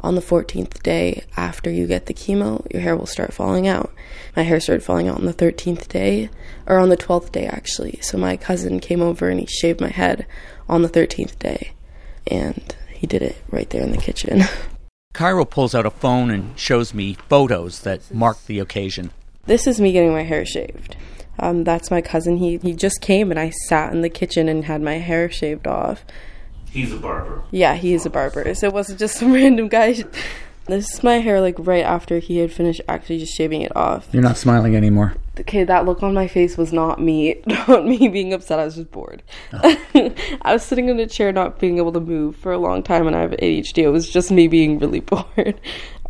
on 0.00 0.14
the 0.14 0.20
14th 0.20 0.82
day 0.82 1.24
after 1.36 1.70
you 1.70 1.86
get 1.86 2.06
the 2.06 2.14
chemo, 2.14 2.66
your 2.72 2.82
hair 2.82 2.96
will 2.96 3.06
start 3.06 3.32
falling 3.32 3.68
out. 3.68 3.92
My 4.34 4.42
hair 4.42 4.60
started 4.60 4.82
falling 4.82 5.08
out 5.08 5.18
on 5.18 5.26
the 5.26 5.34
13th 5.34 5.88
day, 5.88 6.30
or 6.66 6.78
on 6.78 6.88
the 6.88 6.96
12th 6.96 7.30
day 7.32 7.46
actually. 7.46 7.98
So 8.02 8.18
my 8.18 8.36
cousin 8.36 8.80
came 8.80 9.00
over 9.00 9.28
and 9.28 9.38
he 9.38 9.46
shaved 9.46 9.80
my 9.80 9.90
head 9.90 10.26
on 10.68 10.82
the 10.82 10.88
13th 10.88 11.38
day, 11.38 11.72
and 12.26 12.74
he 12.94 13.06
did 13.06 13.22
it 13.22 13.36
right 13.50 13.68
there 13.70 13.82
in 13.82 13.92
the 13.92 13.98
kitchen. 13.98 14.42
Cairo 15.12 15.44
pulls 15.44 15.74
out 15.74 15.84
a 15.84 15.90
phone 15.90 16.30
and 16.30 16.58
shows 16.58 16.94
me 16.94 17.14
photos 17.28 17.80
that 17.80 18.12
mark 18.12 18.44
the 18.46 18.58
occasion. 18.58 19.10
this 19.44 19.66
is 19.66 19.80
me 19.80 19.92
getting 19.92 20.12
my 20.12 20.22
hair 20.22 20.46
shaved. 20.46 20.96
Um, 21.42 21.64
that's 21.64 21.90
my 21.90 22.00
cousin. 22.00 22.36
He 22.36 22.58
he 22.58 22.72
just 22.72 23.00
came 23.00 23.30
and 23.30 23.38
I 23.38 23.50
sat 23.66 23.92
in 23.92 24.00
the 24.00 24.08
kitchen 24.08 24.48
and 24.48 24.64
had 24.64 24.80
my 24.80 24.94
hair 24.94 25.28
shaved 25.28 25.66
off. 25.66 26.04
He's 26.70 26.92
a 26.92 26.96
barber. 26.96 27.42
Yeah, 27.50 27.74
he 27.74 27.92
is 27.92 28.06
a 28.06 28.10
barber. 28.10 28.54
So 28.54 28.68
it 28.68 28.72
wasn't 28.72 29.00
just 29.00 29.16
some 29.18 29.32
random 29.32 29.68
guy. 29.68 30.04
This 30.66 30.94
is 30.94 31.02
my 31.02 31.16
hair 31.18 31.40
like 31.40 31.56
right 31.58 31.84
after 31.84 32.20
he 32.20 32.38
had 32.38 32.52
finished 32.52 32.80
actually 32.88 33.18
just 33.18 33.34
shaving 33.34 33.62
it 33.62 33.74
off. 33.76 34.08
You're 34.12 34.22
not 34.22 34.36
smiling 34.38 34.76
anymore. 34.76 35.16
Okay, 35.40 35.64
that 35.64 35.86
look 35.86 36.02
on 36.02 36.12
my 36.12 36.28
face 36.28 36.58
was 36.58 36.74
not 36.74 37.00
me, 37.00 37.40
not 37.46 37.86
me 37.86 38.08
being 38.08 38.34
upset. 38.34 38.58
I 38.58 38.66
was 38.66 38.76
just 38.76 38.90
bored. 38.90 39.22
I 39.52 40.52
was 40.52 40.62
sitting 40.62 40.90
in 40.90 41.00
a 41.00 41.06
chair, 41.06 41.32
not 41.32 41.58
being 41.58 41.78
able 41.78 41.92
to 41.92 42.00
move 42.00 42.36
for 42.36 42.52
a 42.52 42.58
long 42.58 42.82
time, 42.82 43.06
and 43.06 43.16
I 43.16 43.22
have 43.22 43.30
ADHD. 43.30 43.78
It 43.78 43.88
was 43.88 44.10
just 44.10 44.30
me 44.30 44.46
being 44.46 44.78
really 44.78 45.00
bored. 45.00 45.58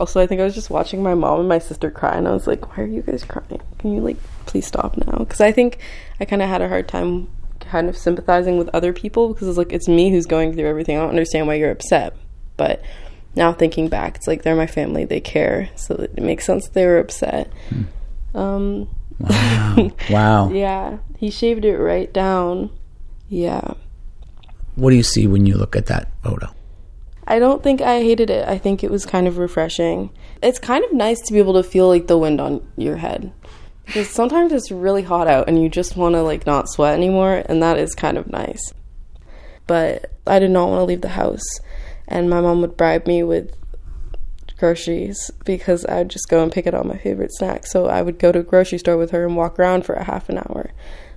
Also, 0.00 0.21
I 0.21 0.26
think 0.26 0.41
I 0.41 0.45
was 0.45 0.57
just 0.57 0.71
watching 0.71 1.05
my 1.05 1.14
mom 1.14 1.38
and 1.38 1.49
my 1.49 1.61
sister 1.61 1.88
cry, 1.88 2.17
and 2.17 2.26
I 2.26 2.33
was 2.33 2.49
like, 2.49 2.76
"Why 2.76 2.83
are 2.83 2.87
you 2.87 3.02
guys 3.02 3.23
crying? 3.23 3.61
Can 3.79 3.95
you 3.95 4.00
like 4.00 4.17
please 4.47 4.67
stop 4.67 4.97
now?" 4.97 5.19
Because 5.19 5.41
I 5.41 5.52
think 5.52 5.79
I 6.19 6.25
kind 6.25 6.43
of 6.43 6.49
had 6.49 6.61
a 6.61 6.69
hard 6.69 6.88
time 6.88 7.29
kind 7.61 7.88
of 7.88 7.97
sympathizing 7.97 8.59
with 8.59 8.69
other 8.75 8.93
people 8.93 9.33
because 9.33 9.47
it's 9.47 9.57
like 9.57 9.73
it's 9.73 9.87
me 9.87 10.11
who's 10.11 10.26
going 10.26 10.52
through 10.52 10.67
everything. 10.67 10.97
I 10.97 11.00
don't 11.00 11.11
understand 11.11 11.47
why 11.47 11.55
you're 11.55 11.71
upset, 11.71 12.17
but 12.57 12.83
now 13.37 13.52
thinking 13.52 13.88
back, 13.88 14.17
it's 14.17 14.26
like 14.26 14.43
they're 14.43 14.57
my 14.57 14.67
family. 14.67 15.05
They 15.05 15.21
care, 15.21 15.71
so 15.76 15.95
it 15.95 16.21
makes 16.21 16.45
sense 16.45 16.67
they 16.69 16.87
were 16.87 16.99
upset. 16.99 17.52
Um, 18.35 18.88
Wow. 19.23 19.91
wow. 20.11 20.50
yeah, 20.50 20.99
he 21.19 21.31
shaved 21.31 21.64
it 21.64 21.79
right 21.79 22.12
down. 22.12 22.71
Yeah. 23.29 23.75
What 24.75 24.91
do 24.91 24.97
you 24.97 25.02
see 25.02 25.26
when 25.26 25.47
you 25.47 25.57
look 25.57 25.76
at 25.76 25.87
that 25.87 26.11
photo? 26.23 26.49
I 27.26 27.38
don't 27.38 27.62
think 27.62 27.81
I 27.81 28.00
hated 28.00 28.31
it. 28.31 28.49
I 28.49 28.59
think 28.59 28.83
it 28.83 28.91
was 28.91 29.07
kind 29.07 29.29
of 29.29 29.38
refreshing. 29.38 30.11
It's 30.43 30.59
kind 30.59 30.85
of 30.85 30.93
nice 30.93 31.21
to 31.23 31.33
be 31.33 31.38
able 31.38 31.55
to 31.55 31.62
feel 31.62 31.88
like 31.88 32.07
the 32.07 32.19
wind 32.19 32.41
on 32.41 32.67
your 32.76 32.97
head. 32.97 33.33
Because 33.87 34.09
sometimes 34.09 34.52
it's 34.52 34.71
really 34.71 35.02
hot 35.02 35.29
out 35.29 35.49
and 35.49 35.62
you 35.62 35.69
just 35.69 35.97
want 35.97 36.14
to 36.14 36.23
like 36.23 36.47
not 36.47 36.69
sweat 36.69 36.95
anymore 36.95 37.43
and 37.47 37.62
that 37.62 37.79
is 37.79 37.95
kind 37.95 38.19
of 38.19 38.31
nice. 38.31 38.73
But 39.67 40.12
I 40.26 40.38
did 40.38 40.50
not 40.50 40.69
want 40.69 40.81
to 40.81 40.85
leave 40.85 41.00
the 41.00 41.09
house 41.09 41.45
and 42.09 42.29
my 42.29 42.41
mom 42.41 42.61
would 42.61 42.76
bribe 42.76 43.07
me 43.07 43.23
with 43.23 43.55
groceries 44.62 45.28
because 45.45 45.85
I 45.87 45.99
would 45.99 46.09
just 46.09 46.28
go 46.28 46.40
and 46.40 46.52
pick 46.52 46.69
it 46.69 46.75
all 46.75 46.85
my 46.85 46.97
favorite 46.97 47.35
snack. 47.35 47.66
So 47.66 47.87
I 47.87 48.00
would 48.00 48.21
go 48.21 48.31
to 48.31 48.38
a 48.38 48.45
grocery 48.45 48.78
store 48.78 48.97
with 48.97 49.11
her 49.11 49.26
and 49.26 49.37
walk 49.37 49.59
around 49.59 49.85
for 49.85 49.95
a 49.95 50.04
half 50.04 50.28
an 50.28 50.38
hour. 50.38 50.71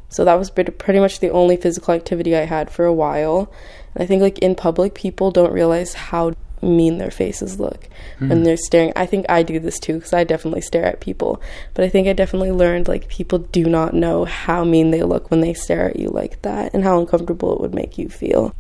So 0.09 0.25
that 0.25 0.39
was 0.39 0.49
pretty 0.49 0.99
much 0.99 1.19
the 1.19 1.29
only 1.29 1.55
physical 1.55 1.93
activity 1.93 2.35
I 2.35 2.45
had 2.45 2.71
for 2.71 2.85
a 2.85 2.93
while. 2.93 3.53
And 3.93 4.01
I 4.01 4.07
think 4.07 4.23
like 4.23 4.39
in 4.39 4.55
public 4.55 4.95
people 4.95 5.29
don't 5.29 5.53
realize 5.53 5.93
how 5.93 6.33
mean 6.63 6.97
their 6.97 7.11
faces 7.11 7.59
look 7.59 7.87
hmm. 8.17 8.29
when 8.29 8.41
they're 8.41 8.57
staring. 8.57 8.91
I 8.95 9.05
think 9.05 9.27
I 9.29 9.43
do 9.43 9.59
this 9.59 9.77
too 9.77 9.93
because 9.93 10.13
I 10.13 10.23
definitely 10.23 10.61
stare 10.61 10.85
at 10.85 10.99
people, 10.99 11.39
but 11.75 11.85
I 11.85 11.89
think 11.89 12.07
I 12.07 12.13
definitely 12.13 12.51
learned 12.51 12.87
like 12.87 13.09
people 13.09 13.37
do 13.37 13.65
not 13.65 13.93
know 13.93 14.25
how 14.25 14.63
mean 14.63 14.89
they 14.89 15.03
look 15.03 15.29
when 15.29 15.41
they 15.41 15.53
stare 15.53 15.87
at 15.87 15.99
you 15.99 16.09
like 16.09 16.41
that 16.41 16.73
and 16.73 16.83
how 16.83 16.99
uncomfortable 16.99 17.53
it 17.53 17.61
would 17.61 17.75
make 17.75 17.99
you 17.99 18.09
feel. 18.09 18.55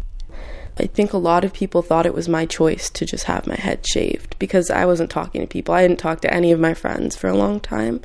I 0.77 0.87
think 0.87 1.13
a 1.13 1.17
lot 1.17 1.45
of 1.45 1.53
people 1.53 1.81
thought 1.81 2.05
it 2.05 2.13
was 2.13 2.27
my 2.27 2.45
choice 2.45 2.89
to 2.91 3.05
just 3.05 3.25
have 3.25 3.47
my 3.47 3.55
head 3.55 3.85
shaved 3.87 4.37
because 4.39 4.69
I 4.69 4.85
wasn't 4.85 5.09
talking 5.09 5.41
to 5.41 5.47
people. 5.47 5.73
I 5.73 5.81
didn't 5.81 5.99
talk 5.99 6.21
to 6.21 6.33
any 6.33 6.51
of 6.51 6.59
my 6.59 6.73
friends 6.73 7.15
for 7.15 7.27
a 7.27 7.37
long 7.37 7.59
time. 7.59 8.01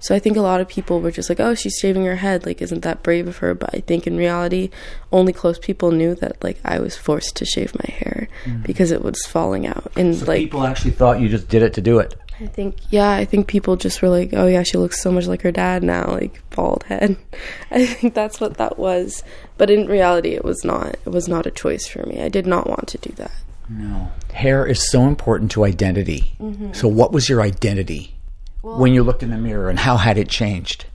So 0.00 0.16
I 0.16 0.18
think 0.18 0.36
a 0.36 0.40
lot 0.40 0.60
of 0.60 0.66
people 0.66 1.00
were 1.00 1.12
just 1.12 1.28
like, 1.28 1.38
"Oh, 1.38 1.54
she's 1.54 1.78
shaving 1.78 2.04
her 2.06 2.16
head. 2.16 2.44
Like, 2.44 2.60
isn't 2.60 2.82
that 2.82 3.04
brave 3.04 3.28
of 3.28 3.36
her?" 3.36 3.54
But 3.54 3.70
I 3.72 3.78
think 3.78 4.04
in 4.04 4.16
reality, 4.16 4.70
only 5.12 5.32
close 5.32 5.60
people 5.60 5.92
knew 5.92 6.16
that 6.16 6.42
like 6.42 6.58
I 6.64 6.80
was 6.80 6.96
forced 6.96 7.36
to 7.36 7.44
shave 7.44 7.72
my 7.76 7.94
hair 7.94 8.28
mm. 8.44 8.64
because 8.64 8.90
it 8.90 9.02
was 9.04 9.24
falling 9.26 9.64
out. 9.64 9.92
And 9.94 10.16
So 10.16 10.26
like, 10.26 10.40
people 10.40 10.64
actually 10.66 10.90
thought 10.90 11.20
you 11.20 11.28
just 11.28 11.48
did 11.48 11.62
it 11.62 11.74
to 11.74 11.80
do 11.80 12.00
it. 12.00 12.16
I 12.42 12.46
think 12.46 12.76
yeah, 12.90 13.10
I 13.10 13.24
think 13.24 13.46
people 13.46 13.76
just 13.76 14.02
were 14.02 14.08
like, 14.08 14.30
"Oh 14.32 14.48
yeah, 14.48 14.64
she 14.64 14.76
looks 14.76 15.00
so 15.00 15.12
much 15.12 15.26
like 15.26 15.42
her 15.42 15.52
dad 15.52 15.84
now, 15.84 16.10
like 16.10 16.42
bald 16.50 16.82
head." 16.84 17.16
I 17.70 17.86
think 17.86 18.14
that's 18.14 18.40
what 18.40 18.56
that 18.56 18.78
was. 18.78 19.22
But 19.58 19.70
in 19.70 19.86
reality, 19.86 20.30
it 20.30 20.44
was 20.44 20.64
not. 20.64 20.96
It 21.06 21.10
was 21.10 21.28
not 21.28 21.46
a 21.46 21.52
choice 21.52 21.86
for 21.86 22.04
me. 22.04 22.20
I 22.20 22.28
did 22.28 22.46
not 22.46 22.68
want 22.68 22.88
to 22.88 22.98
do 22.98 23.12
that. 23.12 23.30
No. 23.68 24.10
Hair 24.32 24.66
is 24.66 24.90
so 24.90 25.02
important 25.02 25.52
to 25.52 25.64
identity. 25.64 26.34
Mm-hmm. 26.40 26.72
So, 26.72 26.88
what 26.88 27.12
was 27.12 27.28
your 27.28 27.40
identity 27.40 28.16
when 28.62 28.92
you 28.92 29.04
looked 29.04 29.22
in 29.22 29.30
the 29.30 29.38
mirror, 29.38 29.70
and 29.70 29.78
how 29.78 29.96
had 29.96 30.18
it 30.18 30.28
changed? 30.28 30.86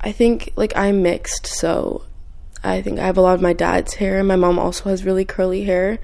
I 0.00 0.12
think 0.12 0.52
like 0.54 0.76
I'm 0.76 1.02
mixed, 1.02 1.46
so 1.46 2.04
I 2.62 2.80
think 2.80 3.00
I 3.00 3.06
have 3.06 3.16
a 3.16 3.22
lot 3.22 3.34
of 3.34 3.42
my 3.42 3.54
dad's 3.54 3.94
hair, 3.94 4.20
and 4.20 4.28
my 4.28 4.36
mom 4.36 4.58
also 4.58 4.88
has 4.90 5.04
really 5.04 5.24
curly 5.24 5.64
hair. 5.64 5.98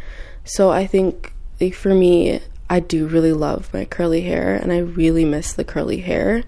So 0.45 0.71
I 0.71 0.89
think 0.89 1.33
like 1.61 1.75
for 1.75 1.95
me, 1.95 2.41
I 2.73 2.81
do 2.81 3.07
really 3.07 3.35
love 3.35 3.71
my 3.75 3.85
curly 3.85 4.23
hair, 4.23 4.57
and 4.57 4.73
I 4.73 4.79
really 4.79 5.27
miss 5.27 5.53
the 5.53 5.63
curly 5.63 5.99
hair. 5.99 6.43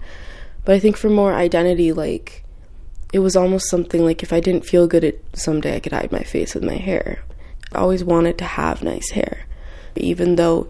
But 0.63 0.73
I 0.73 0.79
think 0.79 0.97
for 0.97 1.07
more 1.07 1.35
identity, 1.35 1.93
like 1.93 2.43
it 3.13 3.19
was 3.19 3.35
almost 3.35 3.69
something 3.69 4.03
like 4.03 4.23
if 4.23 4.33
I 4.33 4.39
didn't 4.39 4.65
feel 4.65 4.87
good, 4.87 5.03
it 5.03 5.23
someday 5.33 5.75
I 5.75 5.79
could 5.79 5.91
hide 5.91 6.11
my 6.11 6.23
face 6.23 6.55
with 6.55 6.63
my 6.63 6.77
hair. 6.77 7.19
I 7.73 7.77
always 7.77 8.03
wanted 8.03 8.39
to 8.39 8.43
have 8.43 8.81
nice 8.81 9.11
hair, 9.11 9.45
even 9.95 10.35
though 10.35 10.67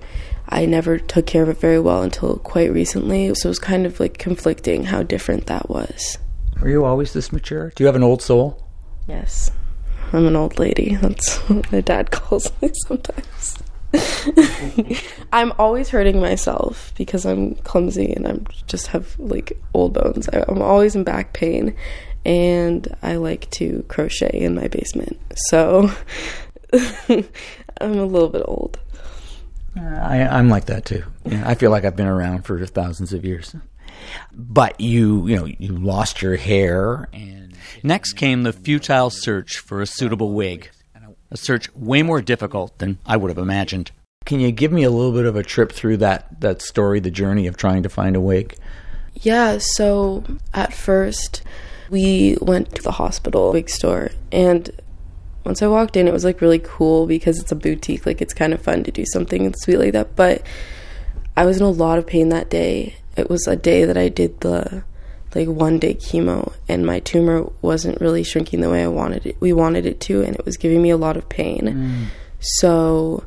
I 0.50 0.66
never 0.66 0.98
took 0.98 1.26
care 1.26 1.44
of 1.44 1.48
it 1.50 1.58
very 1.58 1.80
well 1.80 2.04
until 2.04 2.36
quite 2.40 2.74
recently. 2.74 3.34
So 3.36 3.48
it 3.48 3.52
was 3.52 3.60
kind 3.60 3.86
of 3.86 3.98
like 3.98 4.18
conflicting 4.18 4.84
how 4.84 5.04
different 5.04 5.46
that 5.46 5.70
was. 5.70 6.18
Were 6.60 6.68
you 6.68 6.84
always 6.84 7.14
this 7.14 7.32
mature? 7.32 7.72
Do 7.78 7.84
you 7.86 7.88
have 7.88 7.96
an 7.96 8.04
old 8.04 8.22
soul? 8.22 8.62
Yes. 9.08 9.52
I'm 10.12 10.28
an 10.28 10.36
old 10.36 10.60
lady. 10.60 10.96
That's 10.96 11.38
what 11.48 11.72
my 11.72 11.80
dad 11.80 12.12
calls 12.12 12.52
me 12.62 12.72
sometimes. 12.86 13.56
I'm 15.34 15.54
always 15.60 15.90
hurting 15.90 16.20
myself 16.20 16.94
because 16.98 17.26
I'm 17.26 17.56
clumsy 17.56 18.12
and 18.14 18.28
I'm 18.28 18.46
just 18.68 18.88
have 18.88 19.18
like 19.20 19.58
old 19.74 19.94
bones. 19.94 20.30
I, 20.30 20.44
I'm 20.48 20.62
always 20.62 20.96
in 20.96 21.04
back 21.04 21.34
pain 21.34 21.76
and 22.26 22.96
I 23.04 23.16
like 23.16 23.50
to 23.52 23.84
crochet 23.88 24.32
in 24.34 24.56
my 24.56 24.68
basement. 24.68 25.20
So 25.36 25.92
I'm 26.74 27.28
a 27.82 28.06
little 28.06 28.30
bit 28.30 28.44
old. 28.46 28.80
Uh, 29.78 29.82
I, 29.82 30.22
I'm 30.22 30.50
like 30.50 30.66
that 30.66 30.86
too. 30.86 31.04
I 31.26 31.56
feel 31.56 31.72
like 31.72 31.86
I've 31.86 31.96
been 31.96 32.08
around 32.08 32.44
for 32.44 32.66
thousands 32.66 33.14
of 33.14 33.26
years. 33.26 33.56
But 34.34 34.80
you, 34.80 35.28
you 35.28 35.36
know, 35.36 35.46
you 35.46 35.78
lost 35.78 36.22
your 36.22 36.36
hair, 36.36 37.10
and 37.14 37.56
next 37.84 38.14
came 38.14 38.44
the 38.44 38.54
futile 38.54 39.10
search 39.10 39.58
for 39.58 39.82
a 39.82 39.88
suitable 39.88 40.32
wig. 40.32 40.70
A 41.32 41.38
search 41.38 41.74
way 41.76 42.04
more 42.04 42.22
difficult 42.22 42.78
than 42.78 43.00
I 43.06 43.18
would 43.18 43.30
have 43.30 43.40
imagined. 43.40 43.92
Can 44.26 44.40
you 44.40 44.52
give 44.52 44.72
me 44.72 44.84
a 44.84 44.90
little 44.90 45.12
bit 45.12 45.26
of 45.26 45.36
a 45.36 45.44
trip 45.44 45.72
through 45.72 45.98
that 45.98 46.42
that 46.42 46.62
story, 46.62 47.00
the 47.00 47.12
journey 47.12 47.48
of 47.48 47.58
trying 47.58 47.84
to 47.84 47.90
find 47.90 48.16
a 48.16 48.22
wig? 48.22 48.58
Yeah, 49.14 49.60
so 49.60 50.24
at 50.54 50.74
first 50.74 51.42
we 51.90 52.38
went 52.42 52.74
to 52.76 52.82
the 52.82 52.92
hospital 52.92 53.54
wig 53.54 53.70
store 53.70 54.10
and 54.32 54.70
once 55.46 55.62
I 55.62 55.68
walked 55.68 55.96
in 55.96 56.08
it 56.08 56.14
was 56.14 56.26
like 56.26 56.42
really 56.42 56.60
cool 56.60 57.06
because 57.06 57.40
it's 57.40 57.52
a 57.52 57.56
boutique, 57.56 58.06
like 58.06 58.22
it's 58.22 58.34
kind 58.34 58.54
of 58.54 58.62
fun 58.62 58.84
to 58.84 58.92
do 58.92 59.06
something 59.06 59.54
sweet 59.58 59.78
like 59.78 59.94
that, 59.94 60.16
but 60.16 60.42
I 61.38 61.46
was 61.46 61.58
in 61.58 61.64
a 61.64 61.70
lot 61.70 62.00
of 62.00 62.08
pain 62.08 62.30
that 62.30 62.50
day. 62.50 62.96
It 63.16 63.30
was 63.30 63.48
a 63.48 63.56
day 63.56 63.86
that 63.86 63.98
I 63.98 64.10
did 64.10 64.42
the 64.42 64.84
like 65.36 65.48
one 65.50 65.80
day 65.80 65.94
chemo 65.94 66.54
and 66.70 66.86
my 66.86 67.00
tumor 67.02 67.50
wasn't 67.62 68.00
really 68.00 68.24
shrinking 68.24 68.62
the 68.62 68.70
way 68.70 68.82
I 68.82 68.88
wanted 68.88 69.26
it 69.26 69.36
we 69.42 69.52
wanted 69.52 69.86
it 69.86 70.00
to 70.02 70.24
and 70.24 70.34
it 70.34 70.46
was 70.46 70.56
giving 70.56 70.82
me 70.82 70.90
a 70.90 70.98
lot 70.98 71.18
of 71.18 71.28
pain. 71.30 71.62
Mm. 71.62 72.06
So 72.40 73.26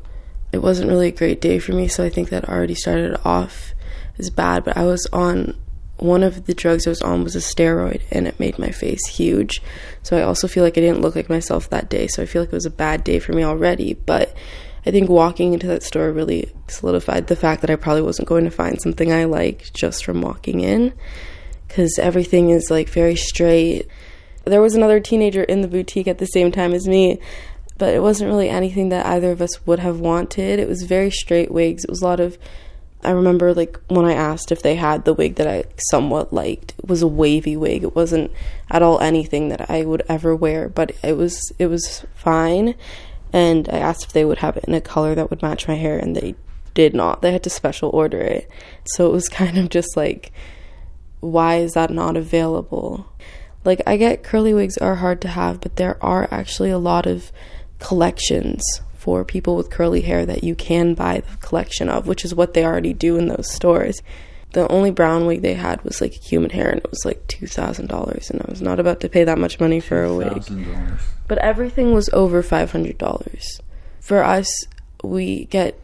it 0.51 0.59
wasn't 0.59 0.89
really 0.89 1.09
a 1.09 1.11
great 1.11 1.41
day 1.41 1.59
for 1.59 1.73
me, 1.73 1.87
so 1.87 2.03
I 2.03 2.09
think 2.09 2.29
that 2.29 2.49
already 2.49 2.75
started 2.75 3.19
off 3.25 3.73
as 4.17 4.29
bad, 4.29 4.63
but 4.63 4.77
I 4.77 4.83
was 4.83 5.07
on 5.13 5.55
one 6.01 6.23
of 6.23 6.45
the 6.45 6.53
drugs 6.53 6.87
I 6.87 6.91
was 6.91 7.01
on 7.01 7.23
was 7.23 7.35
a 7.35 7.39
steroid 7.39 8.01
and 8.11 8.27
it 8.27 8.39
made 8.39 8.57
my 8.57 8.71
face 8.71 9.05
huge. 9.05 9.61
So 10.01 10.17
I 10.17 10.21
also 10.21 10.47
feel 10.47 10.63
like 10.63 10.77
I 10.77 10.81
didn't 10.81 11.01
look 11.01 11.15
like 11.15 11.29
myself 11.29 11.69
that 11.69 11.89
day. 11.89 12.07
So 12.07 12.23
I 12.23 12.25
feel 12.25 12.41
like 12.41 12.49
it 12.49 12.55
was 12.55 12.65
a 12.65 12.71
bad 12.71 13.03
day 13.03 13.19
for 13.19 13.33
me 13.33 13.43
already, 13.43 13.93
but 13.93 14.33
I 14.85 14.91
think 14.91 15.09
walking 15.09 15.53
into 15.53 15.67
that 15.67 15.83
store 15.83 16.11
really 16.11 16.51
solidified 16.67 17.27
the 17.27 17.35
fact 17.35 17.61
that 17.61 17.69
I 17.69 17.75
probably 17.75 18.01
wasn't 18.01 18.29
going 18.29 18.45
to 18.45 18.51
find 18.51 18.81
something 18.81 19.11
I 19.11 19.25
liked 19.25 19.73
just 19.73 20.05
from 20.05 20.21
walking 20.21 20.61
in 20.61 20.93
cuz 21.67 21.99
everything 21.99 22.49
is 22.49 22.71
like 22.71 22.89
very 22.89 23.15
straight. 23.15 23.87
There 24.45 24.61
was 24.61 24.75
another 24.75 24.99
teenager 24.99 25.43
in 25.43 25.61
the 25.61 25.67
boutique 25.67 26.07
at 26.07 26.17
the 26.17 26.25
same 26.25 26.51
time 26.51 26.73
as 26.73 26.87
me, 26.87 27.19
but 27.79 27.95
it 27.95 28.03
wasn't 28.03 28.29
really 28.29 28.49
anything 28.49 28.89
that 28.89 29.05
either 29.07 29.31
of 29.31 29.41
us 29.41 29.65
would 29.65 29.79
have 29.79 29.99
wanted. 29.99 30.59
It 30.59 30.67
was 30.67 30.83
very 30.83 31.09
straight 31.09 31.49
wigs. 31.49 31.83
It 31.83 31.89
was 31.89 32.01
a 32.01 32.05
lot 32.05 32.19
of 32.19 32.37
I 33.01 33.11
remember 33.11 33.53
like 33.53 33.79
when 33.87 34.05
I 34.05 34.13
asked 34.13 34.51
if 34.51 34.61
they 34.61 34.75
had 34.75 35.05
the 35.05 35.13
wig 35.13 35.35
that 35.35 35.47
I 35.47 35.63
somewhat 35.89 36.33
liked. 36.33 36.73
It 36.77 36.87
was 36.87 37.01
a 37.01 37.07
wavy 37.07 37.55
wig. 37.55 37.83
It 37.83 37.95
wasn't 37.95 38.31
at 38.69 38.81
all 38.81 38.99
anything 38.99 39.49
that 39.49 39.69
I 39.71 39.85
would 39.85 40.03
ever 40.09 40.35
wear, 40.35 40.67
but 40.67 40.91
it 41.01 41.15
was 41.15 41.51
it 41.57 41.67
was 41.67 42.05
fine. 42.13 42.75
And 43.31 43.69
I 43.69 43.77
asked 43.77 44.03
if 44.03 44.13
they 44.13 44.25
would 44.25 44.39
have 44.39 44.57
it 44.57 44.65
in 44.65 44.73
a 44.73 44.81
color 44.81 45.15
that 45.15 45.29
would 45.29 45.41
match 45.41 45.67
my 45.67 45.75
hair 45.75 45.97
and 45.97 46.15
they 46.15 46.35
did 46.73 46.93
not. 46.93 47.21
They 47.21 47.31
had 47.31 47.43
to 47.43 47.49
special 47.49 47.89
order 47.91 48.19
it. 48.19 48.49
So 48.83 49.07
it 49.07 49.13
was 49.13 49.29
kind 49.41 49.57
of 49.57 49.69
just 49.69 49.95
like 49.95 50.33
why 51.21 51.57
is 51.57 51.73
that 51.73 51.91
not 51.91 52.17
available? 52.17 53.07
Like 53.63 53.81
I 53.87 53.95
get 53.95 54.23
curly 54.23 54.53
wigs 54.53 54.77
are 54.77 54.95
hard 54.95 55.21
to 55.21 55.29
have, 55.29 55.61
but 55.61 55.77
there 55.77 55.97
are 56.03 56.27
actually 56.31 56.69
a 56.69 56.77
lot 56.77 57.05
of 57.05 57.31
collections 57.79 58.63
for 58.93 59.23
people 59.23 59.55
with 59.55 59.69
curly 59.69 60.01
hair 60.01 60.25
that 60.25 60.43
you 60.43 60.55
can 60.55 60.93
buy 60.93 61.21
the 61.21 61.37
collection 61.37 61.89
of, 61.89 62.05
which 62.05 62.25
is 62.25 62.35
what 62.35 62.53
they 62.53 62.65
already 62.65 62.93
do 62.93 63.17
in 63.17 63.27
those 63.27 63.49
stores. 63.51 64.01
The 64.51 64.67
only 64.67 64.91
brown 64.91 65.25
wig 65.25 65.41
they 65.41 65.53
had 65.53 65.81
was 65.83 66.01
like 66.01 66.13
human 66.13 66.49
hair, 66.49 66.69
and 66.69 66.79
it 66.79 66.89
was 66.89 67.05
like 67.05 67.25
two 67.27 67.47
thousand 67.47 67.87
dollars, 67.87 68.29
and 68.29 68.41
I 68.41 68.49
was 68.49 68.61
not 68.61 68.79
about 68.79 68.99
to 69.01 69.09
pay 69.09 69.23
that 69.23 69.37
much 69.37 69.59
money 69.59 69.79
for 69.79 70.03
a 70.03 70.13
wig. 70.13 70.43
But 71.27 71.37
everything 71.37 71.93
was 71.93 72.09
over 72.13 72.41
five 72.41 72.71
hundred 72.71 72.97
dollars. 72.97 73.61
For 73.99 74.23
us, 74.23 74.65
we 75.03 75.45
get 75.45 75.79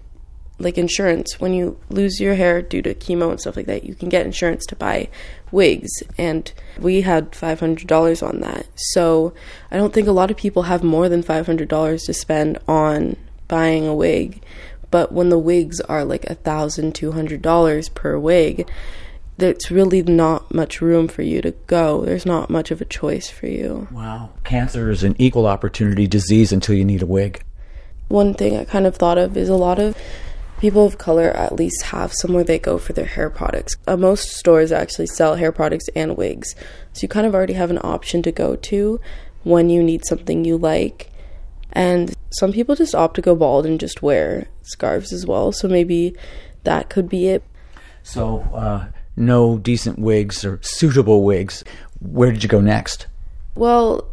like 0.57 0.77
insurance 0.77 1.39
when 1.39 1.53
you 1.53 1.77
lose 1.89 2.19
your 2.19 2.35
hair 2.35 2.61
due 2.61 2.81
to 2.81 2.93
chemo 2.93 3.29
and 3.29 3.39
stuff 3.39 3.57
like 3.57 3.65
that. 3.65 3.83
You 3.83 3.95
can 3.95 4.09
get 4.09 4.25
insurance 4.25 4.65
to 4.67 4.75
buy 4.75 5.09
wigs, 5.51 5.91
and 6.17 6.51
we 6.79 7.01
had 7.01 7.35
five 7.35 7.59
hundred 7.59 7.87
dollars 7.87 8.23
on 8.23 8.39
that. 8.41 8.65
So 8.75 9.33
I 9.71 9.77
don't 9.77 9.93
think 9.93 10.07
a 10.07 10.13
lot 10.13 10.31
of 10.31 10.37
people 10.37 10.63
have 10.63 10.83
more 10.83 11.09
than 11.09 11.23
five 11.23 11.45
hundred 11.45 11.67
dollars 11.67 12.03
to 12.03 12.13
spend 12.13 12.59
on 12.67 13.17
buying 13.47 13.87
a 13.87 13.95
wig. 13.95 14.41
But 14.91 15.11
when 15.11 15.29
the 15.29 15.39
wigs 15.39 15.81
are 15.81 16.05
like 16.05 16.25
a 16.25 16.35
thousand 16.35 16.95
two 16.95 17.11
hundred 17.11 17.41
dollars 17.41 17.89
per 17.89 18.17
wig, 18.17 18.69
there's 19.37 19.69
really 19.69 20.01
not 20.03 20.53
much 20.53 20.79
room 20.79 21.09
for 21.09 21.21
you 21.21 21.41
to 21.41 21.51
go. 21.67 22.05
There's 22.05 22.25
not 22.25 22.49
much 22.49 22.71
of 22.71 22.79
a 22.79 22.85
choice 22.85 23.29
for 23.29 23.47
you. 23.47 23.89
Wow. 23.91 24.29
Cancer 24.45 24.89
is 24.89 25.03
an 25.03 25.15
equal 25.19 25.47
opportunity 25.47 26.07
disease 26.07 26.53
until 26.53 26.75
you 26.75 26.85
need 26.85 27.01
a 27.01 27.05
wig. 27.05 27.43
One 28.07 28.33
thing 28.33 28.55
I 28.55 28.63
kind 28.63 28.85
of 28.85 28.95
thought 28.95 29.17
of 29.17 29.35
is 29.35 29.49
a 29.49 29.55
lot 29.55 29.79
of 29.79 29.97
people 30.59 30.85
of 30.85 30.97
color 30.97 31.29
at 31.31 31.53
least 31.53 31.83
have 31.83 32.13
somewhere 32.13 32.43
they 32.43 32.59
go 32.59 32.77
for 32.77 32.93
their 32.93 33.05
hair 33.05 33.29
products. 33.29 33.75
Uh, 33.87 33.97
most 33.97 34.29
stores 34.29 34.71
actually 34.71 35.07
sell 35.07 35.35
hair 35.35 35.51
products 35.51 35.87
and 35.95 36.17
wigs, 36.17 36.55
so 36.93 37.01
you 37.01 37.07
kind 37.07 37.27
of 37.27 37.35
already 37.35 37.53
have 37.53 37.69
an 37.69 37.79
option 37.83 38.21
to 38.23 38.31
go 38.31 38.55
to 38.55 38.99
when 39.43 39.69
you 39.69 39.83
need 39.83 40.05
something 40.05 40.45
you 40.45 40.57
like. 40.57 41.11
And 41.71 42.15
some 42.31 42.51
people 42.51 42.75
just 42.75 42.95
opt 42.95 43.15
to 43.15 43.21
go 43.21 43.35
bald 43.35 43.65
and 43.65 43.79
just 43.79 44.01
wear 44.01 44.47
scarves 44.63 45.11
as 45.11 45.25
well, 45.25 45.51
so 45.51 45.67
maybe 45.67 46.15
that 46.63 46.89
could 46.89 47.09
be 47.09 47.27
it. 47.27 47.43
So, 48.03 48.41
uh, 48.53 48.87
no 49.15 49.57
decent 49.57 49.99
wigs 49.99 50.45
or 50.45 50.59
suitable 50.61 51.23
wigs. 51.23 51.63
Where 51.99 52.31
did 52.31 52.43
you 52.43 52.49
go 52.49 52.61
next? 52.61 53.07
Well, 53.55 54.07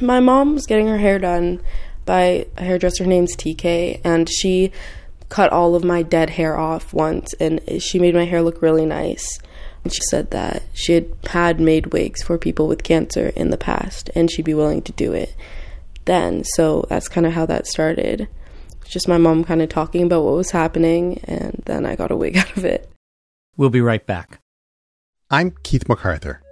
my 0.00 0.20
mom 0.20 0.54
was 0.54 0.66
getting 0.66 0.88
her 0.88 0.98
hair 0.98 1.18
done 1.18 1.60
by 2.04 2.46
a 2.56 2.64
hairdresser 2.64 3.06
named 3.06 3.28
TK, 3.28 4.00
and 4.04 4.28
she 4.28 4.72
cut 5.32 5.50
all 5.50 5.74
of 5.74 5.82
my 5.82 6.02
dead 6.02 6.28
hair 6.28 6.58
off 6.58 6.92
once, 6.92 7.32
and 7.40 7.58
she 7.82 7.98
made 7.98 8.14
my 8.14 8.26
hair 8.26 8.42
look 8.42 8.60
really 8.60 8.84
nice. 8.84 9.26
And 9.82 9.90
she 9.90 10.02
said 10.10 10.30
that 10.30 10.62
she 10.74 10.92
had 10.92 11.08
had 11.24 11.58
made 11.58 11.86
wigs 11.94 12.22
for 12.22 12.36
people 12.36 12.68
with 12.68 12.84
cancer 12.84 13.28
in 13.34 13.48
the 13.48 13.56
past, 13.56 14.10
and 14.14 14.30
she'd 14.30 14.44
be 14.44 14.52
willing 14.52 14.82
to 14.82 14.92
do 14.92 15.14
it 15.14 15.34
then. 16.04 16.44
So 16.44 16.84
that's 16.90 17.08
kind 17.08 17.26
of 17.26 17.32
how 17.32 17.46
that 17.46 17.66
started. 17.66 18.28
just 18.86 19.08
my 19.08 19.16
mom 19.16 19.42
kind 19.42 19.62
of 19.62 19.70
talking 19.70 20.02
about 20.02 20.22
what 20.22 20.34
was 20.34 20.50
happening, 20.50 21.18
and 21.24 21.62
then 21.64 21.86
I 21.86 21.96
got 21.96 22.10
a 22.10 22.16
wig 22.16 22.36
out 22.42 22.54
of 22.58 22.66
it. 22.66 22.90
We'll 23.56 23.70
be 23.70 23.80
right 23.80 24.04
back. 24.04 24.38
I'm 25.30 25.52
Keith 25.62 25.88
MacArthur. 25.88 26.42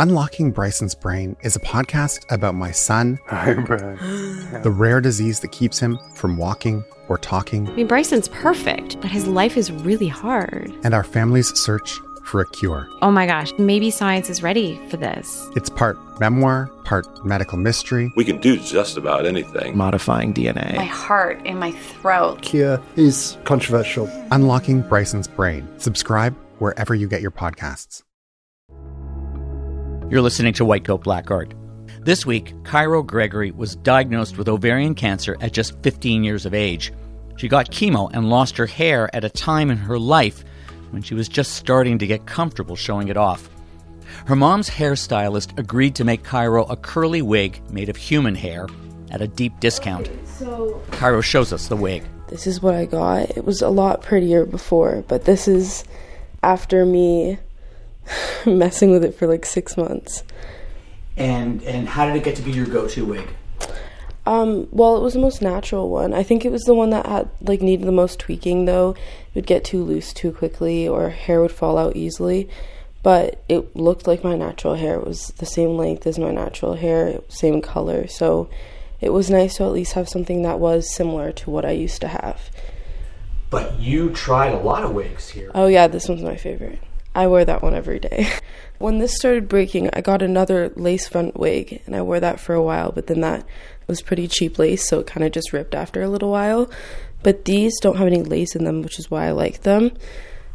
Unlocking 0.00 0.50
Bryson's 0.50 0.94
Brain 0.94 1.36
is 1.42 1.56
a 1.56 1.60
podcast 1.60 2.24
about 2.32 2.54
my 2.54 2.70
son, 2.70 3.18
Hi, 3.26 3.52
Brian. 3.52 3.98
the 4.62 4.70
rare 4.70 4.98
disease 4.98 5.40
that 5.40 5.52
keeps 5.52 5.78
him 5.78 5.98
from 6.14 6.38
walking 6.38 6.82
or 7.10 7.18
talking, 7.18 7.68
I 7.68 7.72
mean, 7.72 7.86
Bryson's 7.86 8.26
perfect, 8.28 8.98
but 9.02 9.10
his 9.10 9.26
life 9.26 9.58
is 9.58 9.70
really 9.70 10.08
hard. 10.08 10.72
and 10.84 10.94
our 10.94 11.04
family's 11.04 11.48
search 11.54 11.98
for 12.24 12.40
a 12.40 12.48
cure. 12.48 12.88
Oh 13.02 13.10
my 13.10 13.26
gosh, 13.26 13.52
maybe 13.58 13.90
science 13.90 14.30
is 14.30 14.42
ready 14.42 14.80
for 14.88 14.96
this. 14.96 15.46
It's 15.54 15.68
part 15.68 15.98
memoir, 16.18 16.70
part 16.84 17.04
medical 17.26 17.58
mystery. 17.58 18.10
We 18.16 18.24
can 18.24 18.40
do 18.40 18.56
just 18.58 18.96
about 18.96 19.26
anything. 19.26 19.76
modifying 19.76 20.32
DNA. 20.32 20.76
My 20.76 20.84
DNA. 20.84 20.88
heart 20.88 21.44
in 21.44 21.58
my 21.58 21.72
throat. 21.72 22.40
Cure 22.40 22.80
is 22.96 23.36
controversial. 23.44 24.08
Unlocking 24.30 24.80
Bryson's 24.80 25.28
Brain. 25.28 25.68
Subscribe 25.76 26.34
wherever 26.58 26.94
you 26.94 27.06
get 27.06 27.20
your 27.20 27.32
podcasts. 27.32 28.02
You're 30.10 30.22
listening 30.22 30.54
to 30.54 30.64
White 30.64 30.84
Coat 30.84 31.04
Black 31.04 31.30
Art. 31.30 31.54
This 32.00 32.26
week, 32.26 32.52
Cairo 32.64 33.00
Gregory 33.00 33.52
was 33.52 33.76
diagnosed 33.76 34.36
with 34.36 34.48
ovarian 34.48 34.96
cancer 34.96 35.36
at 35.40 35.52
just 35.52 35.80
15 35.84 36.24
years 36.24 36.44
of 36.44 36.52
age. 36.52 36.92
She 37.36 37.46
got 37.46 37.70
chemo 37.70 38.10
and 38.12 38.28
lost 38.28 38.56
her 38.56 38.66
hair 38.66 39.08
at 39.14 39.22
a 39.22 39.30
time 39.30 39.70
in 39.70 39.78
her 39.78 40.00
life 40.00 40.42
when 40.90 41.00
she 41.00 41.14
was 41.14 41.28
just 41.28 41.52
starting 41.52 41.96
to 42.00 42.08
get 42.08 42.26
comfortable 42.26 42.74
showing 42.74 43.06
it 43.06 43.16
off. 43.16 43.48
Her 44.26 44.34
mom's 44.34 44.68
hairstylist 44.68 45.56
agreed 45.56 45.94
to 45.94 46.04
make 46.04 46.24
Cairo 46.24 46.64
a 46.64 46.76
curly 46.76 47.22
wig 47.22 47.62
made 47.70 47.88
of 47.88 47.96
human 47.96 48.34
hair 48.34 48.66
at 49.12 49.22
a 49.22 49.28
deep 49.28 49.60
discount. 49.60 50.10
So 50.24 50.82
Cairo 50.90 51.20
shows 51.20 51.52
us 51.52 51.68
the 51.68 51.76
wig. 51.76 52.02
this 52.26 52.48
is 52.48 52.60
what 52.60 52.74
I 52.74 52.84
got. 52.84 53.30
It 53.36 53.44
was 53.44 53.62
a 53.62 53.68
lot 53.68 54.02
prettier 54.02 54.44
before, 54.44 55.04
but 55.06 55.24
this 55.24 55.46
is 55.46 55.84
after 56.42 56.84
me 56.84 57.38
messing 58.46 58.90
with 58.90 59.04
it 59.04 59.14
for 59.14 59.26
like 59.26 59.44
six 59.44 59.76
months. 59.76 60.22
And 61.16 61.62
and 61.64 61.88
how 61.88 62.06
did 62.06 62.16
it 62.16 62.24
get 62.24 62.36
to 62.36 62.42
be 62.42 62.52
your 62.52 62.66
go-to 62.66 63.04
wig? 63.04 63.28
Um, 64.26 64.68
well, 64.70 64.96
it 64.96 65.02
was 65.02 65.14
the 65.14 65.20
most 65.20 65.42
natural 65.42 65.88
one. 65.88 66.12
I 66.12 66.22
think 66.22 66.44
it 66.44 66.52
was 66.52 66.62
the 66.62 66.74
one 66.74 66.90
that 66.90 67.06
had 67.06 67.30
like 67.40 67.62
needed 67.62 67.86
the 67.86 67.92
most 67.92 68.18
tweaking 68.18 68.66
though. 68.66 68.90
It 68.90 69.34
would 69.34 69.46
get 69.46 69.64
too 69.64 69.82
loose 69.82 70.12
too 70.12 70.32
quickly 70.32 70.86
or 70.86 71.10
hair 71.10 71.40
would 71.40 71.52
fall 71.52 71.78
out 71.78 71.96
easily. 71.96 72.48
But 73.02 73.42
it 73.48 73.74
looked 73.74 74.06
like 74.06 74.22
my 74.22 74.36
natural 74.36 74.74
hair. 74.74 74.96
It 74.96 75.06
was 75.06 75.28
the 75.38 75.46
same 75.46 75.78
length 75.78 76.06
as 76.06 76.18
my 76.18 76.30
natural 76.30 76.74
hair, 76.74 77.20
same 77.28 77.62
color. 77.62 78.06
So 78.06 78.50
it 79.00 79.12
was 79.12 79.30
nice 79.30 79.56
to 79.56 79.64
at 79.64 79.72
least 79.72 79.94
have 79.94 80.08
something 80.08 80.42
that 80.42 80.60
was 80.60 80.94
similar 80.94 81.32
to 81.32 81.50
what 81.50 81.64
I 81.64 81.70
used 81.70 82.02
to 82.02 82.08
have. 82.08 82.50
But 83.48 83.80
you 83.80 84.10
tried 84.10 84.52
a 84.52 84.58
lot 84.58 84.84
of 84.84 84.92
wigs 84.92 85.30
here. 85.30 85.50
Oh 85.54 85.66
yeah, 85.66 85.88
this 85.88 86.08
one's 86.08 86.22
my 86.22 86.36
favorite. 86.36 86.78
I 87.14 87.26
wear 87.26 87.44
that 87.44 87.62
one 87.62 87.74
every 87.74 87.98
day. 87.98 88.28
when 88.78 88.98
this 88.98 89.16
started 89.16 89.48
breaking, 89.48 89.90
I 89.92 90.00
got 90.00 90.22
another 90.22 90.70
lace 90.76 91.08
front 91.08 91.38
wig 91.38 91.82
and 91.86 91.96
I 91.96 92.02
wore 92.02 92.20
that 92.20 92.40
for 92.40 92.54
a 92.54 92.62
while, 92.62 92.92
but 92.92 93.06
then 93.06 93.20
that 93.20 93.44
was 93.86 94.00
pretty 94.02 94.28
cheap 94.28 94.58
lace, 94.58 94.88
so 94.88 95.00
it 95.00 95.06
kind 95.06 95.24
of 95.24 95.32
just 95.32 95.52
ripped 95.52 95.74
after 95.74 96.02
a 96.02 96.08
little 96.08 96.30
while. 96.30 96.70
But 97.22 97.44
these 97.44 97.78
don't 97.80 97.96
have 97.96 98.06
any 98.06 98.22
lace 98.22 98.54
in 98.56 98.64
them, 98.64 98.82
which 98.82 98.98
is 98.98 99.10
why 99.10 99.26
I 99.26 99.32
like 99.32 99.62
them. 99.62 99.92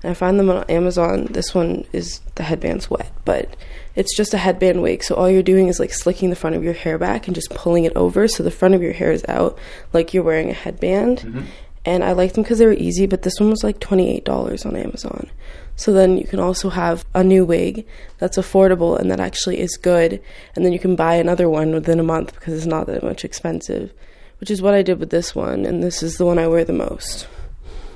And 0.01 0.11
I 0.11 0.13
find 0.13 0.39
them 0.39 0.49
on 0.49 0.63
Amazon. 0.69 1.25
This 1.25 1.53
one 1.53 1.85
is 1.91 2.19
the 2.35 2.43
headband's 2.43 2.89
wet, 2.89 3.11
but 3.25 3.55
it's 3.95 4.15
just 4.15 4.33
a 4.33 4.37
headband 4.37 4.81
wig. 4.81 5.03
So 5.03 5.15
all 5.15 5.29
you're 5.29 5.43
doing 5.43 5.67
is 5.67 5.79
like 5.79 5.93
slicking 5.93 6.29
the 6.29 6.35
front 6.35 6.55
of 6.55 6.63
your 6.63 6.73
hair 6.73 6.97
back 6.97 7.27
and 7.27 7.35
just 7.35 7.49
pulling 7.51 7.85
it 7.85 7.95
over 7.95 8.27
so 8.27 8.43
the 8.43 8.51
front 8.51 8.75
of 8.75 8.81
your 8.81 8.93
hair 8.93 9.11
is 9.11 9.25
out 9.27 9.57
like 9.93 10.13
you're 10.13 10.23
wearing 10.23 10.49
a 10.49 10.53
headband 10.53 11.19
mm-hmm. 11.19 11.45
and 11.85 12.03
I 12.03 12.13
liked 12.13 12.35
them 12.35 12.43
because 12.43 12.59
they 12.59 12.65
were 12.65 12.73
easy. 12.73 13.05
But 13.05 13.21
this 13.21 13.39
one 13.39 13.49
was 13.49 13.63
like 13.63 13.79
twenty 13.79 14.15
eight 14.15 14.25
dollars 14.25 14.65
on 14.65 14.75
Amazon. 14.75 15.29
So 15.75 15.91
then 15.91 16.17
you 16.17 16.25
can 16.25 16.39
also 16.39 16.69
have 16.69 17.05
a 17.13 17.23
new 17.23 17.45
wig 17.45 17.85
that's 18.17 18.37
affordable 18.37 18.97
and 18.97 19.11
that 19.11 19.19
actually 19.19 19.59
is 19.59 19.77
good, 19.77 20.21
and 20.55 20.63
then 20.65 20.71
you 20.71 20.79
can 20.79 20.95
buy 20.95 21.15
another 21.15 21.49
one 21.49 21.73
within 21.73 21.99
a 21.99 22.03
month 22.03 22.33
because 22.33 22.53
it's 22.53 22.65
not 22.65 22.87
that 22.87 23.03
much 23.03 23.25
expensive, 23.25 23.91
which 24.39 24.49
is 24.49 24.61
what 24.61 24.73
I 24.73 24.81
did 24.81 24.99
with 24.99 25.09
this 25.09 25.35
one, 25.35 25.65
and 25.65 25.83
this 25.83 26.01
is 26.01 26.17
the 26.17 26.25
one 26.25 26.39
I 26.39 26.47
wear 26.47 26.63
the 26.63 26.73
most. 26.73 27.27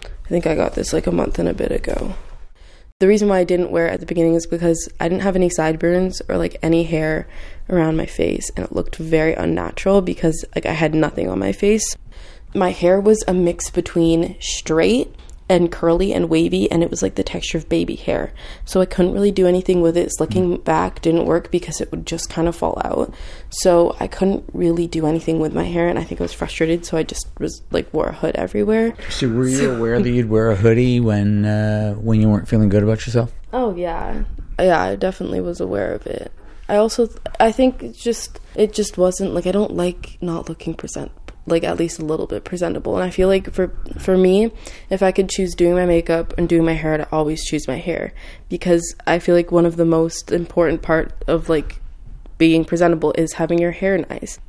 I 0.03 0.27
think 0.29 0.45
I 0.45 0.55
got 0.55 0.75
this 0.75 0.93
like 0.93 1.07
a 1.07 1.11
month 1.11 1.39
and 1.39 1.49
a 1.49 1.53
bit 1.53 1.71
ago. 1.71 2.15
The 2.99 3.07
reason 3.07 3.29
why 3.29 3.39
I 3.39 3.45
didn't 3.45 3.71
wear 3.71 3.87
it 3.87 3.93
at 3.93 4.01
the 4.01 4.05
beginning 4.05 4.35
is 4.35 4.45
because 4.45 4.89
I 4.99 5.07
didn't 5.07 5.23
have 5.23 5.37
any 5.37 5.49
sideburns 5.49 6.21
or 6.27 6.37
like 6.37 6.57
any 6.61 6.83
hair 6.83 7.29
around 7.69 7.95
my 7.95 8.05
face 8.05 8.51
and 8.57 8.65
it 8.65 8.73
looked 8.73 8.97
very 8.97 9.33
unnatural 9.33 10.01
because 10.01 10.43
like 10.53 10.65
I 10.65 10.73
had 10.73 10.93
nothing 10.93 11.29
on 11.29 11.39
my 11.39 11.53
face. 11.53 11.95
My 12.53 12.71
hair 12.71 12.99
was 12.99 13.23
a 13.25 13.33
mix 13.33 13.69
between 13.69 14.35
straight 14.41 15.15
and 15.49 15.71
curly 15.71 16.13
and 16.13 16.29
wavy 16.29 16.69
and 16.71 16.83
it 16.83 16.91
was 16.91 17.01
like 17.01 17.15
the 17.15 17.23
texture 17.23 17.57
of 17.57 17.67
baby 17.67 17.95
hair. 17.95 18.31
So 18.65 18.79
I 18.79 18.85
couldn't 18.85 19.13
really 19.13 19.31
do 19.31 19.47
anything 19.47 19.81
with 19.81 19.97
it. 19.97 20.11
Slicking 20.13 20.57
back 20.57 21.01
didn't 21.01 21.25
work 21.25 21.51
because 21.51 21.81
it 21.81 21.91
would 21.91 22.05
just 22.05 22.29
kind 22.29 22.47
of 22.47 22.55
fall 22.55 22.79
out. 22.85 23.13
So 23.49 23.95
I 23.99 24.07
couldn't 24.07 24.45
really 24.53 24.87
do 24.87 25.07
anything 25.07 25.39
with 25.39 25.53
my 25.53 25.63
hair 25.63 25.89
and 25.89 25.97
I 25.97 26.03
think 26.03 26.21
I 26.21 26.23
was 26.23 26.33
frustrated 26.33 26.85
so 26.85 26.97
I 26.97 27.03
just 27.03 27.27
was 27.39 27.61
like 27.71 27.91
wore 27.93 28.07
a 28.07 28.13
hood 28.13 28.35
everywhere. 28.35 28.93
So 29.09 29.27
were 29.27 29.47
you 29.47 29.71
aware 29.75 29.99
that 29.99 30.09
you'd 30.09 30.29
wear 30.29 30.51
a 30.51 30.55
hoodie 30.55 30.99
when 30.99 31.45
uh, 31.45 31.93
when 31.95 32.21
you 32.21 32.29
weren't 32.29 32.47
feeling 32.47 32.69
good 32.69 32.83
about 32.83 33.05
yourself? 33.05 33.33
Oh 33.51 33.75
yeah, 33.75 34.23
yeah. 34.59 34.81
I 34.81 34.95
definitely 34.95 35.41
was 35.41 35.59
aware 35.59 35.93
of 35.93 36.05
it. 36.05 36.31
I 36.67 36.75
also, 36.75 37.09
I 37.39 37.51
think 37.51 37.81
it 37.81 37.97
just 37.97 38.39
it 38.53 38.73
just 38.73 38.97
wasn't 38.97 39.33
like 39.33 39.47
I 39.47 39.51
don't 39.51 39.75
like 39.75 40.19
not 40.21 40.49
looking 40.49 40.75
present 40.75 41.11
like 41.51 41.63
at 41.63 41.77
least 41.77 41.99
a 41.99 42.05
little 42.05 42.27
bit 42.27 42.43
presentable. 42.43 42.95
And 42.95 43.03
I 43.03 43.09
feel 43.09 43.27
like 43.27 43.51
for 43.51 43.71
for 43.99 44.17
me, 44.17 44.51
if 44.89 45.01
I 45.03 45.11
could 45.11 45.29
choose 45.29 45.55
doing 45.55 45.73
my 45.75 45.85
makeup 45.85 46.33
and 46.37 46.47
doing 46.47 46.65
my 46.65 46.73
hair, 46.73 46.93
I'd 46.93 47.07
always 47.11 47.43
choose 47.45 47.67
my 47.67 47.77
hair 47.77 48.13
because 48.49 48.95
I 49.05 49.19
feel 49.19 49.35
like 49.35 49.51
one 49.51 49.65
of 49.65 49.75
the 49.75 49.85
most 49.85 50.31
important 50.31 50.81
part 50.81 51.11
of 51.27 51.49
like 51.49 51.81
being 52.37 52.63
presentable 52.65 53.13
is 53.17 53.33
having 53.33 53.59
your 53.59 53.71
hair 53.71 53.97
nice. 53.97 54.39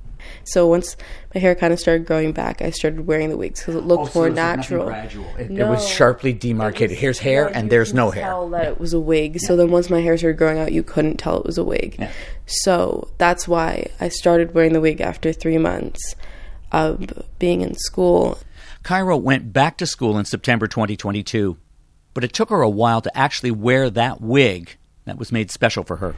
So 0.45 0.67
once 0.67 0.97
my 1.35 1.41
hair 1.41 1.55
kind 1.55 1.73
of 1.73 1.81
started 1.81 2.07
growing 2.07 2.33
back, 2.33 2.63
I 2.63 2.71
started 2.71 3.07
wearing 3.07 3.31
the 3.31 3.37
wigs 3.37 3.61
because 3.61 3.75
it 3.75 3.85
looked 3.85 4.15
oh, 4.15 4.19
more 4.21 4.31
natural. 4.31 4.89
It, 4.89 5.17
it 5.39 5.51
No. 5.51 5.71
was 5.71 5.89
sharply 5.89 6.33
demarcated. 6.33 6.99
Here's 6.99 7.19
hair, 7.19 7.47
Like, 7.47 7.57
and 7.57 7.65
you 7.65 7.71
there's 7.71 7.89
can 7.89 7.97
no 7.97 8.11
hair. 8.11 8.25
Tell 8.25 8.49
that 8.51 8.67
it 8.67 8.81
was 8.81 8.93
a 8.93 9.01
wig. 9.01 9.41
So 9.41 9.57
then 9.57 9.71
once 9.71 9.91
my 9.91 10.01
hair 10.01 10.17
started 10.19 10.39
growing 10.39 10.59
out, 10.59 10.73
you 10.73 10.83
couldn't 10.83 11.17
tell 11.17 11.39
it 11.39 11.47
was 11.47 11.59
a 11.59 11.65
wig. 11.65 11.97
Yeah. 11.99 12.11
So 12.47 13.09
that's 13.19 13.49
why 13.49 13.87
I 14.01 14.09
started 14.09 14.55
wearing 14.55 14.73
the 14.73 14.81
wig 14.81 15.01
after 15.01 15.33
three 15.33 15.59
months 15.59 16.15
of 16.72 17.24
being 17.38 17.61
in 17.61 17.74
school. 17.74 18.38
Cairo 18.83 19.16
went 19.16 19.52
back 19.52 19.76
to 19.78 19.87
school 19.87 20.18
in 20.18 20.24
September 20.24 20.66
2022, 20.66 21.56
but 22.14 22.24
it 22.24 22.33
took 22.33 22.50
her 22.50 22.62
a 22.62 22.68
while 22.68 23.00
to 23.00 23.16
actually 23.16 23.50
wear 23.50 23.90
that 23.90 24.20
wig 24.20 24.76
that 25.04 25.18
was 25.18 25.33
made 25.33 25.50
special 25.50 25.85
for 25.85 25.96
her. 25.96 26.14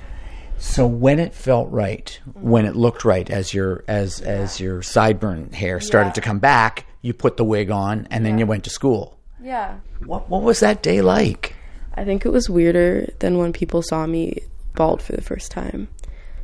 So 0.58 0.86
when 0.86 1.18
it 1.18 1.34
felt 1.34 1.70
right, 1.70 2.20
when 2.34 2.66
it 2.66 2.76
looked 2.76 3.04
right, 3.04 3.28
as 3.28 3.52
your 3.52 3.82
as 3.88 4.20
as 4.20 4.60
your 4.60 4.80
sideburn 4.80 5.52
hair 5.52 5.80
started 5.80 6.14
to 6.14 6.20
come 6.20 6.38
back, 6.38 6.86
you 7.00 7.12
put 7.12 7.36
the 7.36 7.44
wig 7.44 7.70
on, 7.70 8.06
and 8.10 8.24
then 8.24 8.38
you 8.38 8.46
went 8.46 8.62
to 8.64 8.70
school. 8.70 9.18
Yeah. 9.42 9.78
What 10.04 10.28
what 10.30 10.42
was 10.42 10.60
that 10.60 10.82
day 10.82 11.02
like? 11.02 11.56
I 11.94 12.04
think 12.04 12.24
it 12.24 12.30
was 12.30 12.48
weirder 12.48 13.12
than 13.18 13.38
when 13.38 13.52
people 13.52 13.82
saw 13.82 14.06
me 14.06 14.38
bald 14.74 15.02
for 15.02 15.12
the 15.12 15.20
first 15.20 15.50
time. 15.50 15.88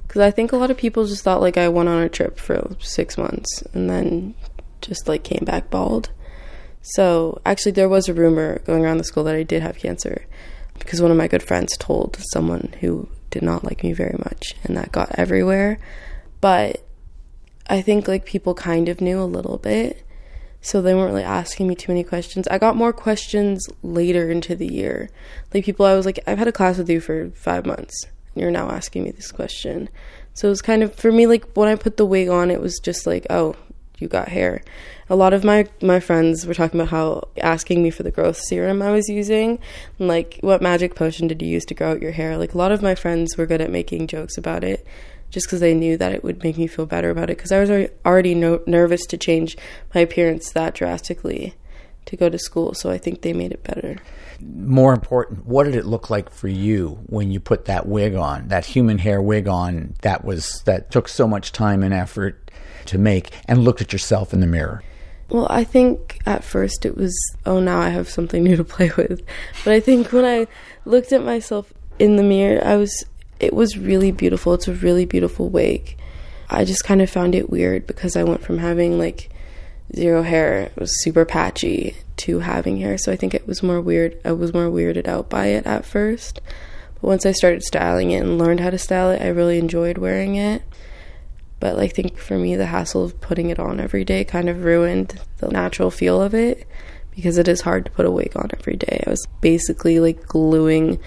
Because 0.09 0.23
I 0.23 0.31
think 0.31 0.53
a 0.53 0.57
lot 0.57 0.71
of 0.71 0.77
people 0.77 1.07
just 1.07 1.23
thought 1.23 1.43
like 1.43 1.57
I 1.57 1.69
went 1.69 1.89
on 1.89 2.03
a 2.03 2.09
trip 2.09 2.39
for 2.39 2.75
six 2.81 3.17
months 3.17 3.63
and 3.75 3.89
then 3.89 4.35
just 4.81 5.07
like 5.07 5.23
came 5.23 5.45
back 5.45 5.71
bald. 5.71 6.11
So 6.83 7.41
actually, 7.45 7.73
there 7.73 7.89
was 7.89 8.09
a 8.09 8.15
rumor 8.15 8.61
going 8.61 8.85
around 8.85 8.99
the 8.99 9.05
school 9.05 9.25
that 9.25 9.35
I 9.35 9.43
did 9.43 9.63
have 9.63 9.77
cancer 9.77 10.27
because 10.79 11.03
one 11.03 11.11
of 11.11 11.17
my 11.17 11.29
good 11.29 11.43
friends 11.43 11.77
told 11.77 12.17
someone 12.33 12.75
who 12.81 13.09
did 13.31 13.43
not 13.43 13.65
like 13.65 13.83
me 13.83 13.93
very 13.93 14.17
much, 14.19 14.55
and 14.65 14.77
that 14.77 14.93
got 14.93 15.11
everywhere. 15.19 15.79
But 16.41 16.83
I 17.69 17.83
think 17.83 18.09
like 18.09 18.25
people 18.25 18.55
kind 18.55 18.89
of 18.89 19.01
knew 19.01 19.21
a 19.21 19.25
little 19.25 19.59
bit, 19.59 20.03
so 20.61 20.81
they 20.81 20.95
weren't 20.95 21.13
really 21.13 21.25
asking 21.25 21.69
me 21.69 21.75
too 21.75 21.93
many 21.93 22.05
questions. 22.05 22.49
I 22.49 22.59
got 22.59 22.77
more 22.77 22.93
questions 22.93 23.67
later 23.83 24.31
into 24.31 24.55
the 24.55 24.73
year. 24.73 25.11
Like 25.53 25.65
people, 25.65 25.85
I 25.85 25.95
was 25.95 26.07
like, 26.07 26.21
I've 26.27 26.39
had 26.39 26.49
a 26.49 26.53
class 26.53 26.79
with 26.79 26.89
you 26.89 27.01
for 27.01 27.31
five 27.31 27.67
months, 27.67 28.07
you're 28.39 28.51
now 28.51 28.71
asking 28.71 29.05
me 29.05 29.11
this 29.11 29.33
question. 29.33 29.89
So 30.35 30.49
it 30.49 30.51
was 30.51 30.63
kind 30.63 30.83
of 30.83 30.95
for 30.95 31.11
me 31.11 31.27
like 31.27 31.45
when 31.55 31.69
I 31.69 31.75
put 31.75 31.97
the 31.97 32.07
wig 32.07 32.29
on, 32.29 32.51
it 32.51 32.61
was 32.61 32.79
just 32.79 33.07
like, 33.07 33.27
oh, 33.31 33.57
you 33.99 34.09
got 34.09 34.29
hair. 34.29 34.63
A 35.11 35.17
lot 35.17 35.33
of 35.33 35.45
my 35.45 35.67
my 35.83 36.01
friends 36.01 36.47
were 36.47 36.55
talking 36.55 36.81
about 36.81 36.91
how 36.91 37.29
asking 37.41 37.83
me 37.83 37.91
for 37.91 38.03
the 38.03 38.11
growth 38.11 38.37
serum 38.37 38.83
I 38.83 38.93
was 38.93 39.09
using, 39.09 39.59
and 39.99 40.09
like 40.09 40.39
what 40.41 40.63
magic 40.63 40.95
potion 40.95 41.29
did 41.29 41.43
you 41.43 41.49
use 41.49 41.65
to 41.67 41.75
grow 41.75 41.93
out 41.93 42.03
your 42.03 42.13
hair? 42.13 42.37
Like 42.37 42.55
a 42.55 42.59
lot 42.59 42.73
of 42.73 42.83
my 42.83 42.95
friends 42.95 43.37
were 43.37 43.47
good 43.47 43.61
at 43.61 43.71
making 43.71 44.07
jokes 44.07 44.39
about 44.39 44.65
it, 44.65 44.87
just 45.31 45.47
because 45.47 45.61
they 45.61 45.75
knew 45.75 45.97
that 45.97 46.13
it 46.13 46.23
would 46.23 46.43
make 46.43 46.59
me 46.59 46.67
feel 46.67 46.87
better 46.87 47.11
about 47.11 47.31
it. 47.31 47.37
Because 47.37 47.53
I 47.53 47.61
was 47.61 47.89
already 48.05 48.35
no- 48.35 48.63
nervous 48.67 49.07
to 49.07 49.19
change 49.19 49.57
my 49.95 50.03
appearance 50.03 50.53
that 50.53 50.75
drastically 50.75 51.55
to 52.07 52.17
go 52.17 52.29
to 52.29 52.39
school, 52.39 52.75
so 52.75 52.91
I 52.91 52.99
think 52.99 53.23
they 53.23 53.33
made 53.33 53.53
it 53.53 53.65
better. 53.65 53.99
More 54.41 54.93
important, 54.93 55.47
what 55.47 55.65
did 55.65 55.75
it 55.75 55.85
look 55.85 56.11
like 56.11 56.31
for 56.31 56.49
you 56.49 57.01
when 57.07 57.31
you 57.31 57.41
put 57.41 57.65
that 57.65 57.87
wig 57.87 58.15
on, 58.15 58.49
that 58.49 58.65
human 58.65 58.99
hair 58.99 59.21
wig 59.21 59.49
on 59.49 59.95
that 60.03 60.25
was 60.25 60.63
that 60.65 60.91
took 60.91 61.09
so 61.09 61.27
much 61.27 61.53
time 61.53 61.83
and 61.83 61.93
effort 61.93 62.51
to 62.87 62.99
make 62.99 63.31
and 63.47 63.65
looked 63.65 63.81
at 63.81 63.93
yourself 63.93 64.33
in 64.33 64.41
the 64.41 64.47
mirror? 64.47 64.83
Well, 65.29 65.47
I 65.51 65.65
think 65.65 66.21
at 66.25 66.43
first 66.43 66.87
it 66.87 66.97
was, 66.97 67.15
oh, 67.45 67.61
now 67.61 67.81
I 67.81 67.91
have 67.91 68.09
something 68.09 68.43
new 68.43 68.57
to 68.57 68.65
play 68.65 68.91
with. 68.97 69.23
But 69.65 69.75
I 69.75 69.81
think 69.81 70.13
when 70.13 70.25
I 70.25 70.47
looked 70.85 71.13
at 71.13 71.25
myself 71.25 71.73
in 71.99 72.17
the 72.17 72.23
mirror, 72.23 72.65
I 72.65 72.77
was, 72.77 73.05
it 73.41 73.53
was 73.53 73.77
really 73.77 74.11
beautiful. 74.11 74.55
It's 74.55 74.69
a 74.69 74.73
really 74.73 75.05
beautiful 75.05 75.49
wig. 75.49 75.97
I 76.51 76.65
just 76.65 76.85
kind 76.85 77.03
of 77.03 77.11
found 77.11 77.35
it 77.35 77.51
weird 77.51 77.87
because 77.87 78.17
I 78.17 78.25
went 78.25 78.43
from 78.43 78.59
having 78.59 78.99
like 78.99 79.31
zero 79.95 80.23
hair, 80.23 80.61
it 80.61 80.77
was 80.77 81.03
super 81.03 81.25
patchy, 81.25 81.95
to 82.19 82.41
having 82.41 82.79
hair. 82.79 82.99
So 82.99 83.13
I 83.13 83.17
think 83.17 83.35
it 83.35 83.47
was 83.47 83.63
more 83.63 83.81
weird. 83.81 84.21
I 84.25 84.33
was 84.33 84.53
more 84.53 84.69
weirded 84.69 85.09
out 85.09 85.29
by 85.29 85.47
it 85.47 85.67
at 85.67 85.85
first. 85.85 86.41
But 86.95 87.09
once 87.09 87.27
I 87.27 87.33
started 87.33 87.63
styling 87.63 88.11
it 88.11 88.23
and 88.23 88.39
learned 88.39 88.61
how 88.61 88.71
to 88.71 88.79
style 88.79 89.11
it, 89.11 89.23
I 89.23 89.29
really 89.29 89.59
enjoyed 89.59 89.99
wearing 89.99 90.37
it. 90.37 90.63
But 91.61 91.79
I 91.79 91.89
think 91.89 92.19
for 92.19 92.39
me, 92.39 92.55
the 92.55 92.67
hassle 92.67 93.05
of 93.05 93.21
putting 93.21 93.51
it 93.51 93.59
on 93.59 93.81
every 93.81 94.05
day 94.05 94.25
kind 94.25 94.49
of 94.49 94.65
ruined 94.65 95.21
the 95.39 95.49
natural 95.49 95.91
feel 95.91 96.23
of 96.23 96.35
it 96.35 96.67
because 97.11 97.37
it 97.37 97.49
is 97.49 97.63
hard 97.63 97.85
to 97.85 97.91
put 97.91 98.07
a 98.07 98.11
wig 98.11 98.33
on 98.37 98.51
every 98.59 98.77
day. 98.77 99.03
I 99.07 99.11
was 99.11 99.27
basically 99.41 99.99
like 99.99 100.27
gluing 100.27 101.01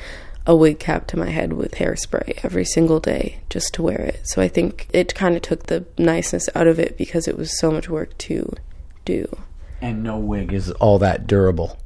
a 0.45 0.55
wig 0.55 0.79
cap 0.79 1.07
to 1.07 1.17
my 1.17 1.29
head 1.29 1.53
with 1.53 1.75
hairspray 1.75 2.43
every 2.43 2.65
single 2.65 2.99
day 2.99 3.39
just 3.49 3.73
to 3.75 3.83
wear 3.83 4.01
it. 4.01 4.19
So 4.23 4.41
I 4.41 4.47
think 4.47 4.87
it 4.91 5.15
kind 5.15 5.35
of 5.35 5.41
took 5.41 5.67
the 5.67 5.85
niceness 5.97 6.49
out 6.55 6.67
of 6.67 6.79
it 6.79 6.97
because 6.97 7.27
it 7.27 7.37
was 7.37 7.57
so 7.57 7.71
much 7.71 7.87
work 7.89 8.17
to 8.19 8.53
do. 9.05 9.37
And 9.81 10.03
no 10.03 10.17
wig 10.17 10.53
is 10.53 10.71
all 10.71 10.99
that 10.99 11.27
durable. 11.27 11.77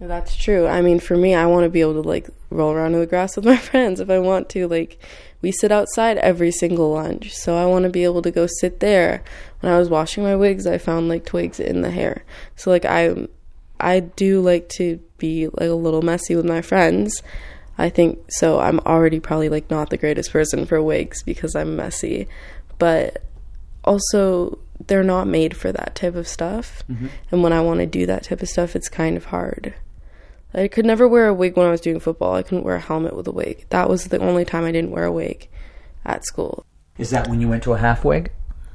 That's 0.00 0.34
true. 0.34 0.66
I 0.66 0.80
mean, 0.80 0.98
for 0.98 1.16
me, 1.16 1.34
I 1.34 1.46
want 1.46 1.64
to 1.64 1.70
be 1.70 1.82
able 1.82 2.02
to 2.02 2.08
like 2.08 2.28
roll 2.48 2.72
around 2.72 2.94
in 2.94 3.00
the 3.00 3.06
grass 3.06 3.36
with 3.36 3.44
my 3.44 3.56
friends 3.70 4.00
if 4.00 4.10
I 4.10 4.18
want 4.18 4.48
to. 4.50 4.66
Like, 4.66 4.98
we 5.42 5.52
sit 5.52 5.70
outside 5.70 6.18
every 6.18 6.50
single 6.50 6.92
lunch, 6.92 7.34
so 7.34 7.56
I 7.56 7.66
want 7.66 7.84
to 7.84 7.90
be 7.90 8.04
able 8.04 8.22
to 8.22 8.30
go 8.30 8.46
sit 8.46 8.80
there. 8.80 9.22
When 9.60 9.72
I 9.72 9.78
was 9.78 9.88
washing 9.88 10.24
my 10.24 10.36
wigs, 10.36 10.66
I 10.66 10.78
found 10.78 11.08
like 11.08 11.24
twigs 11.24 11.60
in 11.60 11.82
the 11.82 11.90
hair. 11.90 12.24
So 12.56 12.70
like 12.70 12.84
I, 12.84 13.28
I 13.78 14.00
do 14.00 14.40
like 14.40 14.68
to 14.70 15.00
be 15.18 15.48
like 15.48 15.68
a 15.68 15.74
little 15.74 16.02
messy 16.02 16.34
with 16.34 16.46
my 16.46 16.62
friends. 16.62 17.22
I 17.78 17.88
think 17.88 18.18
so. 18.30 18.60
I'm 18.60 18.80
already 18.80 19.20
probably 19.20 19.48
like 19.48 19.70
not 19.70 19.90
the 19.90 19.96
greatest 19.96 20.32
person 20.32 20.66
for 20.66 20.82
wigs 20.82 21.22
because 21.22 21.54
I'm 21.54 21.76
messy, 21.76 22.28
but 22.78 23.22
also 23.84 24.58
they're 24.86 25.02
not 25.02 25.26
made 25.26 25.56
for 25.56 25.72
that 25.72 25.94
type 25.94 26.14
of 26.14 26.26
stuff. 26.26 26.82
Mm-hmm. 26.90 27.08
And 27.30 27.42
when 27.42 27.52
I 27.52 27.60
want 27.60 27.80
to 27.80 27.86
do 27.86 28.06
that 28.06 28.24
type 28.24 28.42
of 28.42 28.48
stuff, 28.48 28.74
it's 28.74 28.88
kind 28.88 29.16
of 29.16 29.26
hard. 29.26 29.74
I 30.52 30.68
could 30.68 30.84
never 30.84 31.06
wear 31.06 31.28
a 31.28 31.34
wig 31.34 31.56
when 31.56 31.66
I 31.66 31.70
was 31.70 31.80
doing 31.80 32.00
football. 32.00 32.34
I 32.34 32.42
couldn't 32.42 32.64
wear 32.64 32.76
a 32.76 32.80
helmet 32.80 33.14
with 33.14 33.28
a 33.28 33.32
wig. 33.32 33.66
That 33.70 33.88
was 33.88 34.06
the 34.06 34.18
only 34.18 34.44
time 34.44 34.64
I 34.64 34.72
didn't 34.72 34.90
wear 34.90 35.04
a 35.04 35.12
wig 35.12 35.48
at 36.04 36.24
school. 36.24 36.64
Is 36.98 37.10
that 37.10 37.28
when 37.28 37.40
you 37.40 37.48
went 37.48 37.62
to 37.64 37.72
a 37.72 37.78
half 37.78 38.04
wig? 38.04 38.32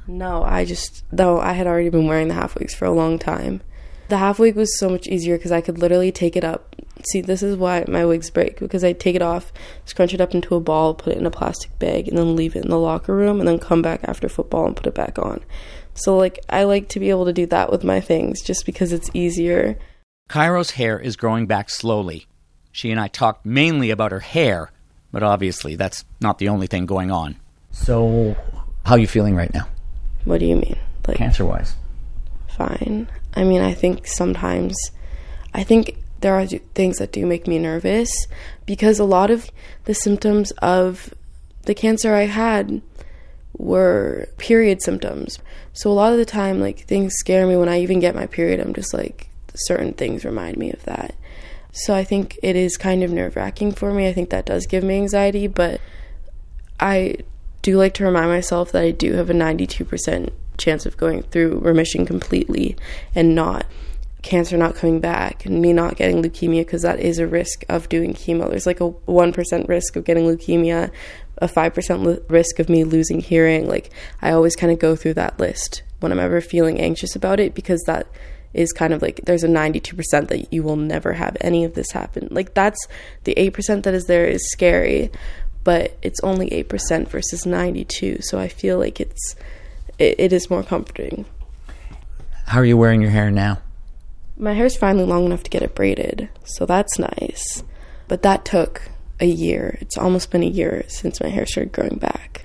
No, 0.08 0.42
I 0.42 0.64
just 0.64 1.04
though 1.10 1.40
I 1.40 1.52
had 1.52 1.66
already 1.66 1.90
been 1.90 2.06
wearing 2.06 2.28
the 2.28 2.34
half 2.34 2.54
wigs 2.54 2.74
for 2.74 2.84
a 2.84 2.92
long 2.92 3.18
time. 3.18 3.60
The 4.08 4.18
half 4.18 4.38
wig 4.38 4.54
was 4.54 4.78
so 4.78 4.88
much 4.88 5.08
easier 5.08 5.36
because 5.36 5.50
I 5.50 5.60
could 5.60 5.78
literally 5.78 6.12
take 6.12 6.36
it 6.36 6.44
up. 6.44 6.76
See, 7.10 7.20
this 7.20 7.42
is 7.42 7.56
why 7.56 7.84
my 7.88 8.04
wigs 8.04 8.30
break 8.30 8.58
because 8.58 8.84
I 8.84 8.92
take 8.92 9.16
it 9.16 9.22
off, 9.22 9.52
scrunch 9.84 10.14
it 10.14 10.20
up 10.20 10.34
into 10.34 10.54
a 10.54 10.60
ball, 10.60 10.94
put 10.94 11.12
it 11.12 11.18
in 11.18 11.26
a 11.26 11.30
plastic 11.30 11.76
bag, 11.78 12.08
and 12.08 12.16
then 12.16 12.36
leave 12.36 12.54
it 12.54 12.64
in 12.64 12.70
the 12.70 12.78
locker 12.78 13.14
room, 13.14 13.40
and 13.40 13.48
then 13.48 13.58
come 13.58 13.82
back 13.82 14.00
after 14.04 14.28
football 14.28 14.64
and 14.64 14.76
put 14.76 14.86
it 14.86 14.94
back 14.94 15.18
on. 15.18 15.44
So 15.96 16.16
like 16.16 16.38
I 16.48 16.64
like 16.64 16.88
to 16.90 17.00
be 17.00 17.10
able 17.10 17.24
to 17.24 17.32
do 17.32 17.46
that 17.46 17.70
with 17.70 17.84
my 17.84 18.00
things 18.00 18.42
just 18.42 18.66
because 18.66 18.92
it's 18.92 19.10
easier. 19.14 19.78
Cairo's 20.28 20.72
hair 20.72 20.98
is 20.98 21.16
growing 21.16 21.46
back 21.46 21.70
slowly. 21.70 22.26
She 22.72 22.90
and 22.90 23.00
I 23.00 23.08
talked 23.08 23.46
mainly 23.46 23.90
about 23.90 24.12
her 24.12 24.20
hair, 24.20 24.70
but 25.10 25.22
obviously 25.22 25.76
that's 25.76 26.04
not 26.20 26.38
the 26.38 26.48
only 26.48 26.66
thing 26.66 26.84
going 26.84 27.10
on. 27.10 27.36
So, 27.72 28.36
how 28.84 28.94
are 28.94 28.98
you 28.98 29.06
feeling 29.06 29.34
right 29.34 29.52
now? 29.52 29.68
What 30.24 30.40
do 30.40 30.46
you 30.46 30.56
mean? 30.56 30.78
Like 31.06 31.16
cancer 31.16 31.44
wise? 31.44 31.74
Fine. 32.48 33.08
I 33.34 33.44
mean, 33.44 33.62
I 33.62 33.72
think 33.72 34.06
sometimes 34.06 34.76
I 35.54 35.62
think 35.62 35.96
there 36.20 36.34
are 36.34 36.46
things 36.46 36.98
that 36.98 37.12
do 37.12 37.24
make 37.24 37.46
me 37.46 37.58
nervous 37.58 38.10
because 38.64 38.98
a 38.98 39.04
lot 39.04 39.30
of 39.30 39.50
the 39.84 39.94
symptoms 39.94 40.50
of 40.62 41.14
the 41.62 41.74
cancer 41.74 42.14
I 42.14 42.22
had 42.22 42.82
were 43.56 44.28
period 44.38 44.82
symptoms. 44.82 45.38
So 45.76 45.90
a 45.90 45.92
lot 45.92 46.12
of 46.12 46.18
the 46.18 46.24
time 46.24 46.58
like 46.58 46.80
things 46.80 47.14
scare 47.16 47.46
me 47.46 47.54
when 47.54 47.68
I 47.68 47.80
even 47.80 48.00
get 48.00 48.14
my 48.14 48.26
period. 48.26 48.60
I'm 48.60 48.72
just 48.72 48.94
like 48.94 49.28
certain 49.54 49.92
things 49.92 50.24
remind 50.24 50.56
me 50.56 50.72
of 50.72 50.82
that. 50.84 51.14
So 51.70 51.94
I 51.94 52.02
think 52.02 52.38
it 52.42 52.56
is 52.56 52.78
kind 52.78 53.02
of 53.02 53.10
nerve 53.12 53.36
wracking 53.36 53.72
for 53.72 53.92
me. 53.92 54.08
I 54.08 54.14
think 54.14 54.30
that 54.30 54.46
does 54.46 54.64
give 54.64 54.82
me 54.82 54.96
anxiety, 54.96 55.46
but 55.46 55.82
I 56.80 57.16
do 57.60 57.76
like 57.76 57.92
to 57.94 58.04
remind 58.04 58.28
myself 58.30 58.72
that 58.72 58.84
I 58.84 58.90
do 58.90 59.12
have 59.12 59.28
a 59.28 59.34
92% 59.34 60.30
chance 60.56 60.86
of 60.86 60.96
going 60.96 61.22
through 61.24 61.58
remission 61.58 62.06
completely 62.06 62.74
and 63.14 63.34
not 63.34 63.66
cancer 64.22 64.56
not 64.56 64.74
coming 64.74 64.98
back 64.98 65.44
and 65.44 65.60
me 65.60 65.74
not 65.74 65.96
getting 65.96 66.22
leukemia 66.22 66.60
because 66.60 66.82
that 66.82 66.98
is 66.98 67.18
a 67.18 67.26
risk 67.26 67.64
of 67.68 67.88
doing 67.90 68.14
chemo. 68.14 68.48
There's 68.48 68.66
like 68.66 68.80
a 68.80 68.90
1% 68.90 69.68
risk 69.68 69.94
of 69.94 70.04
getting 70.04 70.24
leukemia, 70.24 70.90
a 71.38 71.48
5% 71.48 72.30
risk 72.30 72.58
of 72.58 72.68
me 72.68 72.84
losing 72.84 73.20
hearing. 73.20 73.68
Like 73.68 73.90
I 74.22 74.32
always 74.32 74.56
kind 74.56 74.72
of 74.72 74.78
go 74.78 74.96
through 74.96 75.14
that 75.14 75.38
list 75.38 75.82
when 76.00 76.12
I'm 76.12 76.18
ever 76.18 76.40
feeling 76.40 76.80
anxious 76.80 77.16
about 77.16 77.40
it 77.40 77.54
because 77.54 77.82
that 77.86 78.06
is 78.54 78.72
kind 78.72 78.94
of 78.94 79.02
like 79.02 79.20
there's 79.24 79.44
a 79.44 79.48
92% 79.48 80.28
that 80.28 80.52
you 80.52 80.62
will 80.62 80.76
never 80.76 81.12
have 81.12 81.36
any 81.40 81.64
of 81.64 81.74
this 81.74 81.90
happen. 81.90 82.28
Like 82.30 82.54
that's 82.54 82.86
the 83.24 83.34
8% 83.34 83.82
that 83.82 83.94
is 83.94 84.06
there 84.06 84.26
is 84.26 84.50
scary, 84.50 85.10
but 85.62 85.96
it's 86.02 86.20
only 86.22 86.48
8% 86.50 87.08
versus 87.08 87.44
92. 87.44 88.22
So 88.22 88.38
I 88.38 88.48
feel 88.48 88.78
like 88.78 89.00
it's 89.00 89.36
it, 89.98 90.18
it 90.18 90.32
is 90.32 90.50
more 90.50 90.62
comforting. 90.62 91.26
How 92.46 92.60
are 92.60 92.64
you 92.64 92.76
wearing 92.76 93.02
your 93.02 93.10
hair 93.10 93.30
now? 93.30 93.58
My 94.38 94.52
hair's 94.52 94.76
finally 94.76 95.04
long 95.04 95.26
enough 95.26 95.42
to 95.44 95.50
get 95.50 95.62
it 95.62 95.74
braided, 95.74 96.28
so 96.44 96.66
that's 96.66 96.98
nice. 96.98 97.62
But 98.06 98.22
that 98.22 98.44
took 98.44 98.82
a 99.20 99.26
year. 99.26 99.78
It's 99.80 99.98
almost 99.98 100.30
been 100.30 100.42
a 100.42 100.46
year 100.46 100.84
since 100.88 101.20
my 101.20 101.28
hair 101.28 101.46
started 101.46 101.72
growing 101.72 101.98
back. 101.98 102.44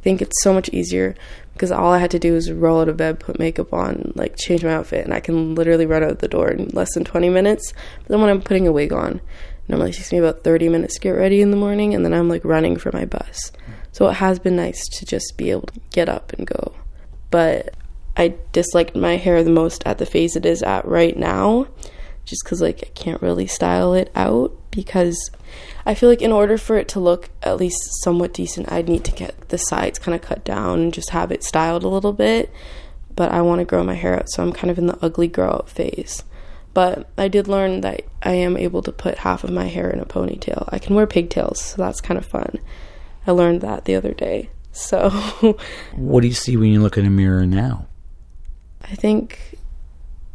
I 0.00 0.02
think 0.02 0.22
it's 0.22 0.42
so 0.42 0.52
much 0.52 0.70
easier 0.70 1.14
because 1.52 1.70
all 1.70 1.92
I 1.92 1.98
had 1.98 2.10
to 2.12 2.18
do 2.18 2.32
was 2.32 2.50
roll 2.50 2.80
out 2.80 2.88
of 2.88 2.96
bed, 2.96 3.20
put 3.20 3.38
makeup 3.38 3.74
on, 3.74 4.12
like 4.14 4.36
change 4.36 4.64
my 4.64 4.72
outfit, 4.72 5.04
and 5.04 5.12
I 5.12 5.20
can 5.20 5.54
literally 5.54 5.84
run 5.84 6.02
out 6.02 6.20
the 6.20 6.28
door 6.28 6.50
in 6.50 6.68
less 6.68 6.94
than 6.94 7.04
20 7.04 7.28
minutes. 7.28 7.74
But 7.98 8.08
then 8.08 8.20
when 8.22 8.30
I'm 8.30 8.40
putting 8.40 8.66
a 8.66 8.72
wig 8.72 8.92
on, 8.92 9.20
normally 9.68 9.90
it 9.90 9.94
takes 9.94 10.10
me 10.10 10.18
about 10.18 10.42
30 10.42 10.70
minutes 10.70 10.94
to 10.94 11.00
get 11.00 11.10
ready 11.10 11.42
in 11.42 11.50
the 11.50 11.56
morning, 11.58 11.94
and 11.94 12.04
then 12.04 12.14
I'm 12.14 12.30
like 12.30 12.44
running 12.44 12.76
for 12.76 12.90
my 12.92 13.04
bus. 13.04 13.52
So 13.92 14.08
it 14.08 14.14
has 14.14 14.38
been 14.38 14.56
nice 14.56 14.88
to 14.88 15.04
just 15.04 15.36
be 15.36 15.50
able 15.50 15.66
to 15.68 15.80
get 15.90 16.08
up 16.08 16.32
and 16.32 16.46
go. 16.46 16.74
But 17.30 17.74
I 18.16 18.34
dislike 18.52 18.96
my 18.96 19.16
hair 19.16 19.44
the 19.44 19.50
most 19.50 19.82
at 19.86 19.98
the 19.98 20.06
phase 20.06 20.36
it 20.36 20.46
is 20.46 20.62
at 20.62 20.86
right 20.86 21.16
now, 21.16 21.66
just 22.24 22.42
because 22.44 22.62
like 22.62 22.82
I 22.84 22.90
can't 22.94 23.20
really 23.20 23.46
style 23.46 23.92
it 23.92 24.10
out 24.14 24.56
because 24.70 25.30
I 25.84 25.94
feel 25.94 26.08
like 26.08 26.22
in 26.22 26.32
order 26.32 26.56
for 26.58 26.76
it 26.76 26.88
to 26.88 27.00
look 27.00 27.30
at 27.42 27.56
least 27.56 27.78
somewhat 28.02 28.32
decent, 28.32 28.70
I'd 28.70 28.88
need 28.88 29.04
to 29.04 29.12
get 29.12 29.48
the 29.48 29.58
sides 29.58 29.98
kind 29.98 30.14
of 30.14 30.22
cut 30.22 30.44
down 30.44 30.80
and 30.80 30.94
just 30.94 31.10
have 31.10 31.32
it 31.32 31.44
styled 31.44 31.84
a 31.84 31.88
little 31.88 32.12
bit. 32.12 32.52
But 33.16 33.32
I 33.32 33.42
want 33.42 33.58
to 33.58 33.64
grow 33.64 33.82
my 33.82 33.94
hair 33.94 34.16
out, 34.16 34.30
so 34.30 34.42
I'm 34.42 34.52
kind 34.52 34.70
of 34.70 34.78
in 34.78 34.86
the 34.86 34.98
ugly 35.02 35.28
grow 35.28 35.48
out 35.48 35.68
phase. 35.68 36.22
But 36.72 37.08
I 37.18 37.28
did 37.28 37.48
learn 37.48 37.80
that 37.80 38.02
I 38.22 38.32
am 38.32 38.56
able 38.56 38.82
to 38.82 38.92
put 38.92 39.18
half 39.18 39.42
of 39.42 39.50
my 39.50 39.66
hair 39.66 39.90
in 39.90 40.00
a 40.00 40.06
ponytail. 40.06 40.68
I 40.72 40.78
can 40.78 40.94
wear 40.94 41.06
pigtails, 41.06 41.60
so 41.60 41.76
that's 41.82 42.00
kind 42.00 42.16
of 42.16 42.26
fun. 42.26 42.58
I 43.26 43.32
learned 43.32 43.60
that 43.62 43.84
the 43.84 43.96
other 43.96 44.12
day. 44.12 44.50
So, 44.72 45.10
what 45.94 46.20
do 46.20 46.28
you 46.28 46.34
see 46.34 46.56
when 46.56 46.72
you 46.72 46.80
look 46.80 46.96
in 46.96 47.04
a 47.04 47.10
mirror 47.10 47.44
now? 47.44 47.86
I 48.82 48.94
think 48.94 49.58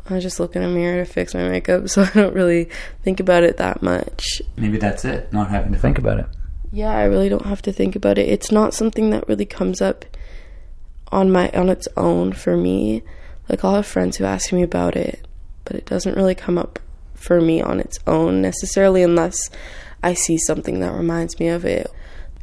I 0.07 0.19
just 0.19 0.39
look 0.39 0.55
in 0.55 0.61
a 0.61 0.69
mirror 0.69 1.03
to 1.03 1.11
fix 1.11 1.33
my 1.33 1.47
makeup, 1.47 1.89
so 1.89 2.03
I 2.03 2.11
don't 2.11 2.33
really 2.33 2.69
think 3.03 3.19
about 3.19 3.43
it 3.43 3.57
that 3.57 3.81
much. 3.81 4.41
Maybe 4.55 4.77
that's 4.77 5.05
it, 5.05 5.31
not 5.33 5.49
having 5.49 5.71
to 5.71 5.79
think 5.79 5.97
about 5.97 6.19
it. 6.19 6.27
Yeah, 6.71 6.91
I 6.91 7.03
really 7.03 7.29
don't 7.29 7.45
have 7.45 7.61
to 7.63 7.71
think 7.71 7.95
about 7.95 8.17
it. 8.17 8.27
It's 8.27 8.51
not 8.51 8.73
something 8.73 9.09
that 9.11 9.27
really 9.27 9.45
comes 9.45 9.81
up 9.81 10.05
on 11.11 11.31
my 11.31 11.49
on 11.51 11.69
its 11.69 11.87
own 11.95 12.33
for 12.33 12.57
me. 12.57 13.01
Like 13.47 13.63
I'll 13.63 13.75
have 13.75 13.85
friends 13.85 14.17
who 14.17 14.25
ask 14.25 14.51
me 14.51 14.63
about 14.63 14.95
it, 14.95 15.25
but 15.63 15.75
it 15.75 15.85
doesn't 15.85 16.15
really 16.15 16.35
come 16.35 16.57
up 16.57 16.79
for 17.13 17.39
me 17.39 17.61
on 17.61 17.79
its 17.79 17.97
own 18.05 18.41
necessarily 18.41 19.03
unless 19.03 19.49
I 20.03 20.13
see 20.13 20.37
something 20.37 20.81
that 20.81 20.93
reminds 20.93 21.39
me 21.39 21.47
of 21.47 21.65
it. 21.65 21.89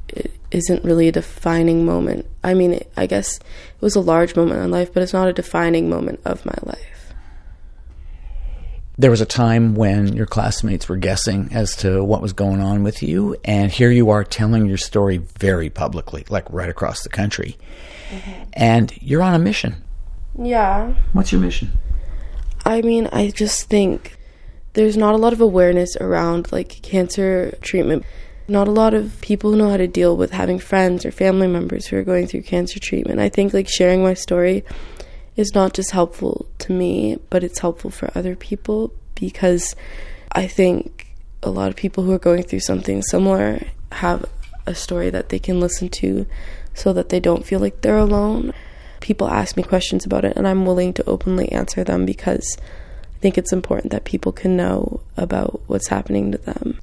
It 0.09 0.33
isn't 0.51 0.85
really 0.85 1.09
a 1.09 1.13
defining 1.13 1.85
moment. 1.85 2.27
I 2.43 2.55
mean, 2.55 2.83
I 2.97 3.07
guess 3.07 3.37
it 3.37 3.83
was 3.83 3.97
a 3.97 4.01
large 4.01 4.35
moment 4.35 4.61
in 4.61 4.71
life, 4.71 4.93
but 4.93 5.03
it's 5.03 5.13
not 5.13 5.29
a 5.29 5.33
defining 5.33 5.91
moment 5.91 6.21
of 6.25 6.45
my 6.47 6.57
life 6.63 6.92
there 8.99 9.11
was 9.11 9.21
a 9.21 9.27
time 9.27 9.75
when 9.75 10.15
your 10.15 10.27
classmates 10.27 10.89
were 10.89 10.97
guessing 10.97 11.49
as 11.53 11.77
to 11.77 12.05
what 12.05 12.21
was 12.21 12.33
going 12.33 12.61
on 12.61 12.83
with 12.83 13.03
you, 13.03 13.37
and 13.45 13.73
here 13.73 13.91
you 13.91 14.11
are 14.11 14.23
telling 14.25 14.67
your 14.67 14.77
story 14.77 15.17
very 15.17 15.71
publicly, 15.71 16.25
like 16.29 16.45
right 16.51 16.69
across 16.69 17.03
the 17.03 17.09
country. 17.09 17.57
Mm-hmm. 18.11 18.43
And 18.53 18.93
you're 19.01 19.23
on 19.23 19.35
a 19.35 19.39
mission. 19.39 19.83
Yeah. 20.39 20.95
What's 21.13 21.33
your 21.33 21.41
mission? 21.41 21.73
I 22.65 22.83
mean, 22.83 23.09
I 23.13 23.31
just 23.31 23.69
think 23.69 24.17
there's 24.75 24.97
not 24.97 25.15
a 25.15 25.19
lot 25.19 25.33
of 25.33 25.41
awareness 25.41 25.97
around 25.97 26.53
like 26.53 26.83
cancer 26.83 27.57
treatment. 27.61 28.05
Not 28.49 28.69
a 28.69 28.73
lot 28.73 28.93
of 28.93 29.21
people 29.21 29.53
know 29.53 29.71
how 29.71 29.77
to 29.77 29.87
deal 29.87 30.17
with 30.17 30.33
having 30.33 30.59
friends 30.59 31.07
or 31.07 31.13
family 31.13 31.47
members 31.47 31.87
who 31.87 31.97
are 31.97 32.03
going 32.03 32.27
through 32.27 32.43
cancer 32.43 32.79
treatment. 32.79 33.21
I 33.21 33.29
think 33.29 33.55
like 33.55 33.69
sharing 33.69 34.03
my 34.03 34.15
story 34.15 34.65
is 35.37 35.55
not 35.55 35.75
just 35.75 35.91
helpful 35.93 36.47
to 36.59 36.73
me, 36.73 37.19
but 37.31 37.43
it's 37.43 37.61
helpful 37.61 37.91
for 37.91 38.11
other 38.15 38.37
people 38.37 38.93
because 39.15 39.75
I 40.33 40.47
think 40.47 41.15
a 41.43 41.51
lot 41.51 41.69
of 41.69 41.77
people 41.77 42.05
who 42.05 42.13
are 42.13 42.19
going 42.19 42.43
through 42.43 42.61
something 42.61 43.03
similar 43.03 43.67
have 43.93 44.25
a 44.67 44.75
story 44.75 45.11
that 45.11 45.29
they 45.29 45.39
can 45.39 45.61
listen 45.61 45.89
to 45.89 46.27
so 46.75 46.93
that 46.93 47.09
they 47.09 47.21
don't 47.21 47.45
feel 47.45 47.61
like 47.61 47.81
they're 47.81 47.99
alone. 47.99 48.53
People 49.01 49.29
ask 49.29 49.57
me 49.57 49.63
questions 49.63 50.07
about 50.07 50.25
it, 50.25 50.37
and 50.37 50.47
I'm 50.47 50.65
willing 50.65 50.93
to 50.95 51.09
openly 51.09 51.51
answer 51.51 51.83
them 51.83 52.07
because 52.07 52.57
I 52.61 53.19
think 53.19 53.37
it's 53.37 53.53
important 53.53 53.93
that 53.93 54.05
people 54.05 54.33
can 54.33 54.57
know 54.57 55.01
about 55.17 55.63
what's 55.67 55.89
happening 55.89 56.33
to 56.33 56.39
them. 56.39 56.81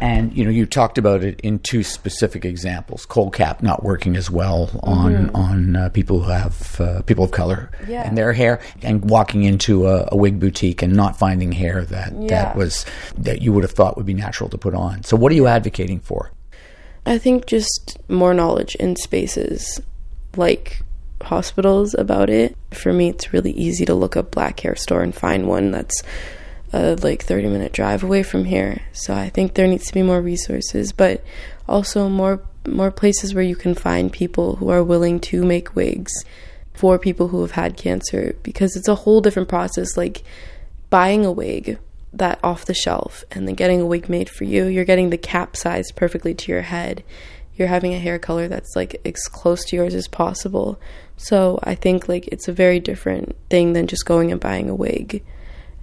And 0.00 0.36
you 0.36 0.44
know, 0.44 0.50
you 0.50 0.64
talked 0.66 0.96
about 0.98 1.24
it 1.24 1.40
in 1.40 1.58
two 1.58 1.82
specific 1.82 2.44
examples: 2.44 3.04
cold 3.06 3.34
cap 3.34 3.62
not 3.62 3.82
working 3.82 4.16
as 4.16 4.30
well 4.30 4.70
on 4.82 5.12
Mm-hmm. 5.12 5.36
on 5.36 5.76
uh, 5.76 5.88
people 5.90 6.20
who 6.20 6.30
have 6.30 6.80
uh, 6.80 7.02
people 7.02 7.24
of 7.24 7.30
color 7.32 7.70
Yeah. 7.88 8.06
and 8.06 8.16
their 8.16 8.32
hair, 8.32 8.60
and 8.82 9.08
walking 9.10 9.42
into 9.44 9.86
a, 9.88 10.08
a 10.12 10.16
wig 10.16 10.38
boutique 10.38 10.82
and 10.82 10.92
not 10.94 11.18
finding 11.18 11.50
hair 11.52 11.84
that 11.86 12.12
Yeah. 12.12 12.28
that 12.28 12.56
was 12.56 12.86
that 13.16 13.42
you 13.42 13.52
would 13.52 13.64
have 13.64 13.72
thought 13.72 13.96
would 13.96 14.06
be 14.06 14.14
natural 14.14 14.48
to 14.50 14.58
put 14.58 14.74
on. 14.74 15.02
So, 15.02 15.16
what 15.16 15.32
are 15.32 15.34
you 15.36 15.46
advocating 15.46 16.00
for? 16.00 16.30
I 17.06 17.18
think 17.18 17.46
just 17.46 17.96
more 18.08 18.34
knowledge 18.34 18.74
in 18.76 18.94
spaces 18.96 19.80
like 20.36 20.80
hospitals 21.22 21.94
about 21.94 22.30
it. 22.30 22.56
For 22.70 22.92
me, 22.92 23.08
it's 23.08 23.32
really 23.32 23.52
easy 23.52 23.84
to 23.86 23.94
look 23.94 24.16
up 24.16 24.30
black 24.30 24.60
hair 24.60 24.76
store 24.76 25.02
and 25.02 25.14
find 25.14 25.48
one 25.48 25.70
that's 25.72 26.02
a 26.72 26.96
like 26.96 27.24
30 27.24 27.48
minute 27.48 27.72
drive 27.72 28.02
away 28.02 28.22
from 28.22 28.44
here. 28.44 28.82
So 28.92 29.14
I 29.14 29.28
think 29.28 29.54
there 29.54 29.66
needs 29.66 29.86
to 29.86 29.94
be 29.94 30.02
more 30.02 30.20
resources, 30.20 30.92
but 30.92 31.24
also 31.68 32.08
more 32.08 32.42
more 32.66 32.90
places 32.90 33.34
where 33.34 33.44
you 33.44 33.56
can 33.56 33.74
find 33.74 34.12
people 34.12 34.56
who 34.56 34.68
are 34.68 34.84
willing 34.84 35.20
to 35.20 35.44
make 35.44 35.74
wigs 35.74 36.12
for 36.74 36.98
people 36.98 37.28
who 37.28 37.40
have 37.40 37.52
had 37.52 37.76
cancer 37.76 38.36
because 38.42 38.76
it's 38.76 38.88
a 38.88 38.94
whole 38.94 39.20
different 39.20 39.48
process 39.48 39.96
like 39.96 40.22
buying 40.90 41.24
a 41.24 41.32
wig 41.32 41.78
that 42.12 42.38
off 42.42 42.64
the 42.66 42.74
shelf 42.74 43.24
and 43.30 43.46
then 43.46 43.54
getting 43.54 43.80
a 43.80 43.86
wig 43.86 44.08
made 44.08 44.28
for 44.28 44.44
you. 44.44 44.66
You're 44.66 44.84
getting 44.84 45.10
the 45.10 45.18
cap 45.18 45.56
sized 45.56 45.96
perfectly 45.96 46.34
to 46.34 46.52
your 46.52 46.62
head. 46.62 47.02
You're 47.56 47.68
having 47.68 47.94
a 47.94 47.98
hair 47.98 48.18
color 48.18 48.48
that's 48.48 48.76
like 48.76 49.00
as 49.04 49.28
close 49.28 49.64
to 49.66 49.76
yours 49.76 49.94
as 49.94 50.08
possible. 50.08 50.80
So 51.16 51.58
I 51.64 51.74
think 51.74 52.08
like 52.08 52.28
it's 52.28 52.48
a 52.48 52.52
very 52.52 52.80
different 52.80 53.36
thing 53.50 53.72
than 53.72 53.88
just 53.88 54.06
going 54.06 54.30
and 54.30 54.40
buying 54.40 54.70
a 54.70 54.74
wig. 54.74 55.24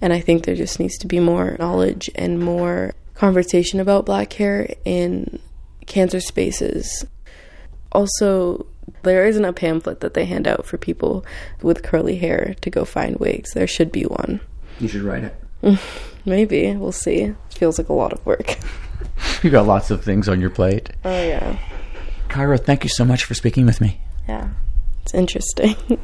And 0.00 0.12
I 0.12 0.20
think 0.20 0.44
there 0.44 0.54
just 0.54 0.78
needs 0.78 0.98
to 0.98 1.06
be 1.06 1.20
more 1.20 1.56
knowledge 1.58 2.10
and 2.14 2.38
more 2.38 2.94
conversation 3.14 3.80
about 3.80 4.06
black 4.06 4.32
hair 4.34 4.74
in 4.84 5.38
cancer 5.86 6.20
spaces. 6.20 7.06
Also, 7.92 8.66
there 9.02 9.26
isn't 9.26 9.44
a 9.44 9.52
pamphlet 9.52 10.00
that 10.00 10.14
they 10.14 10.26
hand 10.26 10.46
out 10.46 10.66
for 10.66 10.76
people 10.76 11.24
with 11.62 11.82
curly 11.82 12.16
hair 12.18 12.54
to 12.60 12.70
go 12.70 12.84
find 12.84 13.16
wigs. 13.16 13.52
There 13.52 13.66
should 13.66 13.90
be 13.90 14.02
one. 14.02 14.40
You 14.80 14.88
should 14.88 15.02
write 15.02 15.24
it. 15.24 15.80
Maybe. 16.26 16.74
We'll 16.76 16.92
see. 16.92 17.22
It 17.22 17.36
feels 17.50 17.78
like 17.78 17.88
a 17.88 17.94
lot 17.94 18.12
of 18.12 18.24
work. 18.26 18.56
You 19.42 19.50
got 19.50 19.66
lots 19.66 19.90
of 19.90 20.04
things 20.04 20.28
on 20.28 20.40
your 20.40 20.50
plate. 20.50 20.90
Oh, 21.04 21.10
yeah. 21.22 21.58
Cairo, 22.28 22.58
thank 22.58 22.84
you 22.84 22.90
so 22.90 23.04
much 23.04 23.24
for 23.24 23.34
speaking 23.34 23.64
with 23.64 23.80
me. 23.80 24.00
Yeah. 24.28 24.48
It's 25.02 25.14
interesting. 25.14 25.76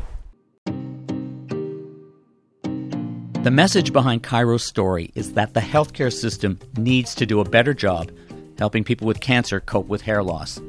The 3.42 3.50
message 3.50 3.92
behind 3.92 4.22
Cairo's 4.22 4.64
story 4.64 5.10
is 5.16 5.32
that 5.32 5.52
the 5.52 5.60
healthcare 5.60 6.12
system 6.12 6.60
needs 6.76 7.12
to 7.16 7.26
do 7.26 7.40
a 7.40 7.44
better 7.44 7.74
job 7.74 8.12
helping 8.56 8.84
people 8.84 9.08
with 9.08 9.18
cancer 9.18 9.58
cope 9.58 9.88
with 9.88 10.00
hair 10.00 10.22
loss. 10.22 10.60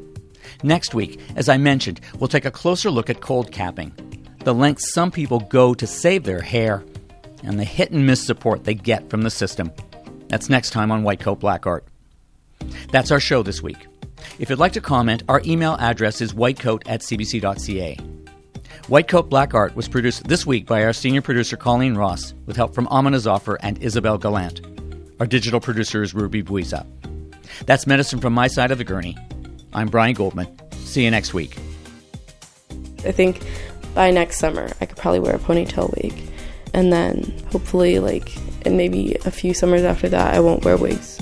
Next 0.64 0.96
week, 0.96 1.20
as 1.36 1.50
I 1.50 1.58
mentioned, 1.58 2.02
we'll 2.18 2.28
take 2.30 2.46
a 2.46 2.52
closer 2.52 2.90
look 2.90 3.12
at 3.12 3.22
cold 3.22 3.52
capping, 3.52 3.94
the 4.44 4.56
lengths 4.56 4.92
some 4.92 5.12
people 5.12 5.42
go 5.42 5.76
to 5.76 5.86
save 5.86 6.24
their 6.24 6.42
hair, 6.42 6.84
and 7.44 7.60
the 7.60 7.64
hit 7.64 7.92
and 7.92 8.08
miss 8.08 8.26
support 8.26 8.64
they 8.64 8.74
get 8.74 9.08
from 9.08 9.22
the 9.22 9.30
system. 9.30 9.72
That's 10.30 10.50
next 10.50 10.72
time 10.72 10.92
on 10.92 11.04
White 11.04 11.20
Coat 11.20 11.40
Black 11.40 11.68
Art. 11.68 11.86
That's 12.92 13.12
our 13.12 13.20
show 13.20 13.44
this 13.44 13.62
week. 13.62 13.86
If 14.40 14.50
you'd 14.50 14.58
like 14.58 14.74
to 14.74 14.82
comment, 14.82 15.22
our 15.30 15.44
email 15.46 15.78
address 15.80 16.22
is 16.22 16.34
whitecoat 16.34 16.82
at 16.88 17.02
cbc.ca. 17.02 17.98
White 18.90 19.08
Coat 19.08 19.30
Black 19.30 19.54
Art 19.54 19.78
was 19.78 19.88
produced 19.88 20.28
this 20.28 20.46
week 20.46 20.66
by 20.66 20.84
our 20.84 20.92
senior 20.92 21.22
producer 21.22 21.56
Colleen 21.56 21.96
Ross, 21.96 22.34
with 22.46 22.58
help 22.58 22.76
from 22.76 22.86
Amina 22.90 23.18
Zafar 23.18 23.58
and 23.62 23.82
Isabel 23.82 24.18
Gallant. 24.18 24.60
Our 25.22 25.26
digital 25.26 25.62
producer 25.62 26.04
is 26.04 26.14
Ruby 26.14 26.44
Buiza. 26.44 26.86
That's 27.66 27.88
medicine 27.88 28.20
from 28.20 28.34
my 28.34 28.48
side 28.48 28.72
of 28.72 28.78
the 28.78 28.84
gurney. 28.84 29.18
I'm 29.72 29.88
Brian 29.88 30.16
Goldman. 30.16 30.50
See 30.74 31.06
you 31.06 31.12
next 31.12 31.34
week. 31.34 31.58
I 33.06 33.14
think 33.14 33.42
by 33.96 34.12
next 34.12 34.38
summer, 34.38 34.70
I 34.82 34.86
could 34.86 34.98
probably 34.98 35.22
wear 35.22 35.36
a 35.36 35.40
ponytail 35.40 35.96
wig. 36.04 36.14
And 36.74 36.92
then 36.92 37.42
hopefully, 37.54 38.00
like, 38.00 38.36
and 38.66 38.76
maybe 38.76 39.16
a 39.24 39.32
few 39.32 39.54
summers 39.54 39.84
after 39.84 40.10
that, 40.10 40.34
I 40.34 40.42
won't 40.42 40.66
wear 40.66 40.76
wigs. 40.76 41.22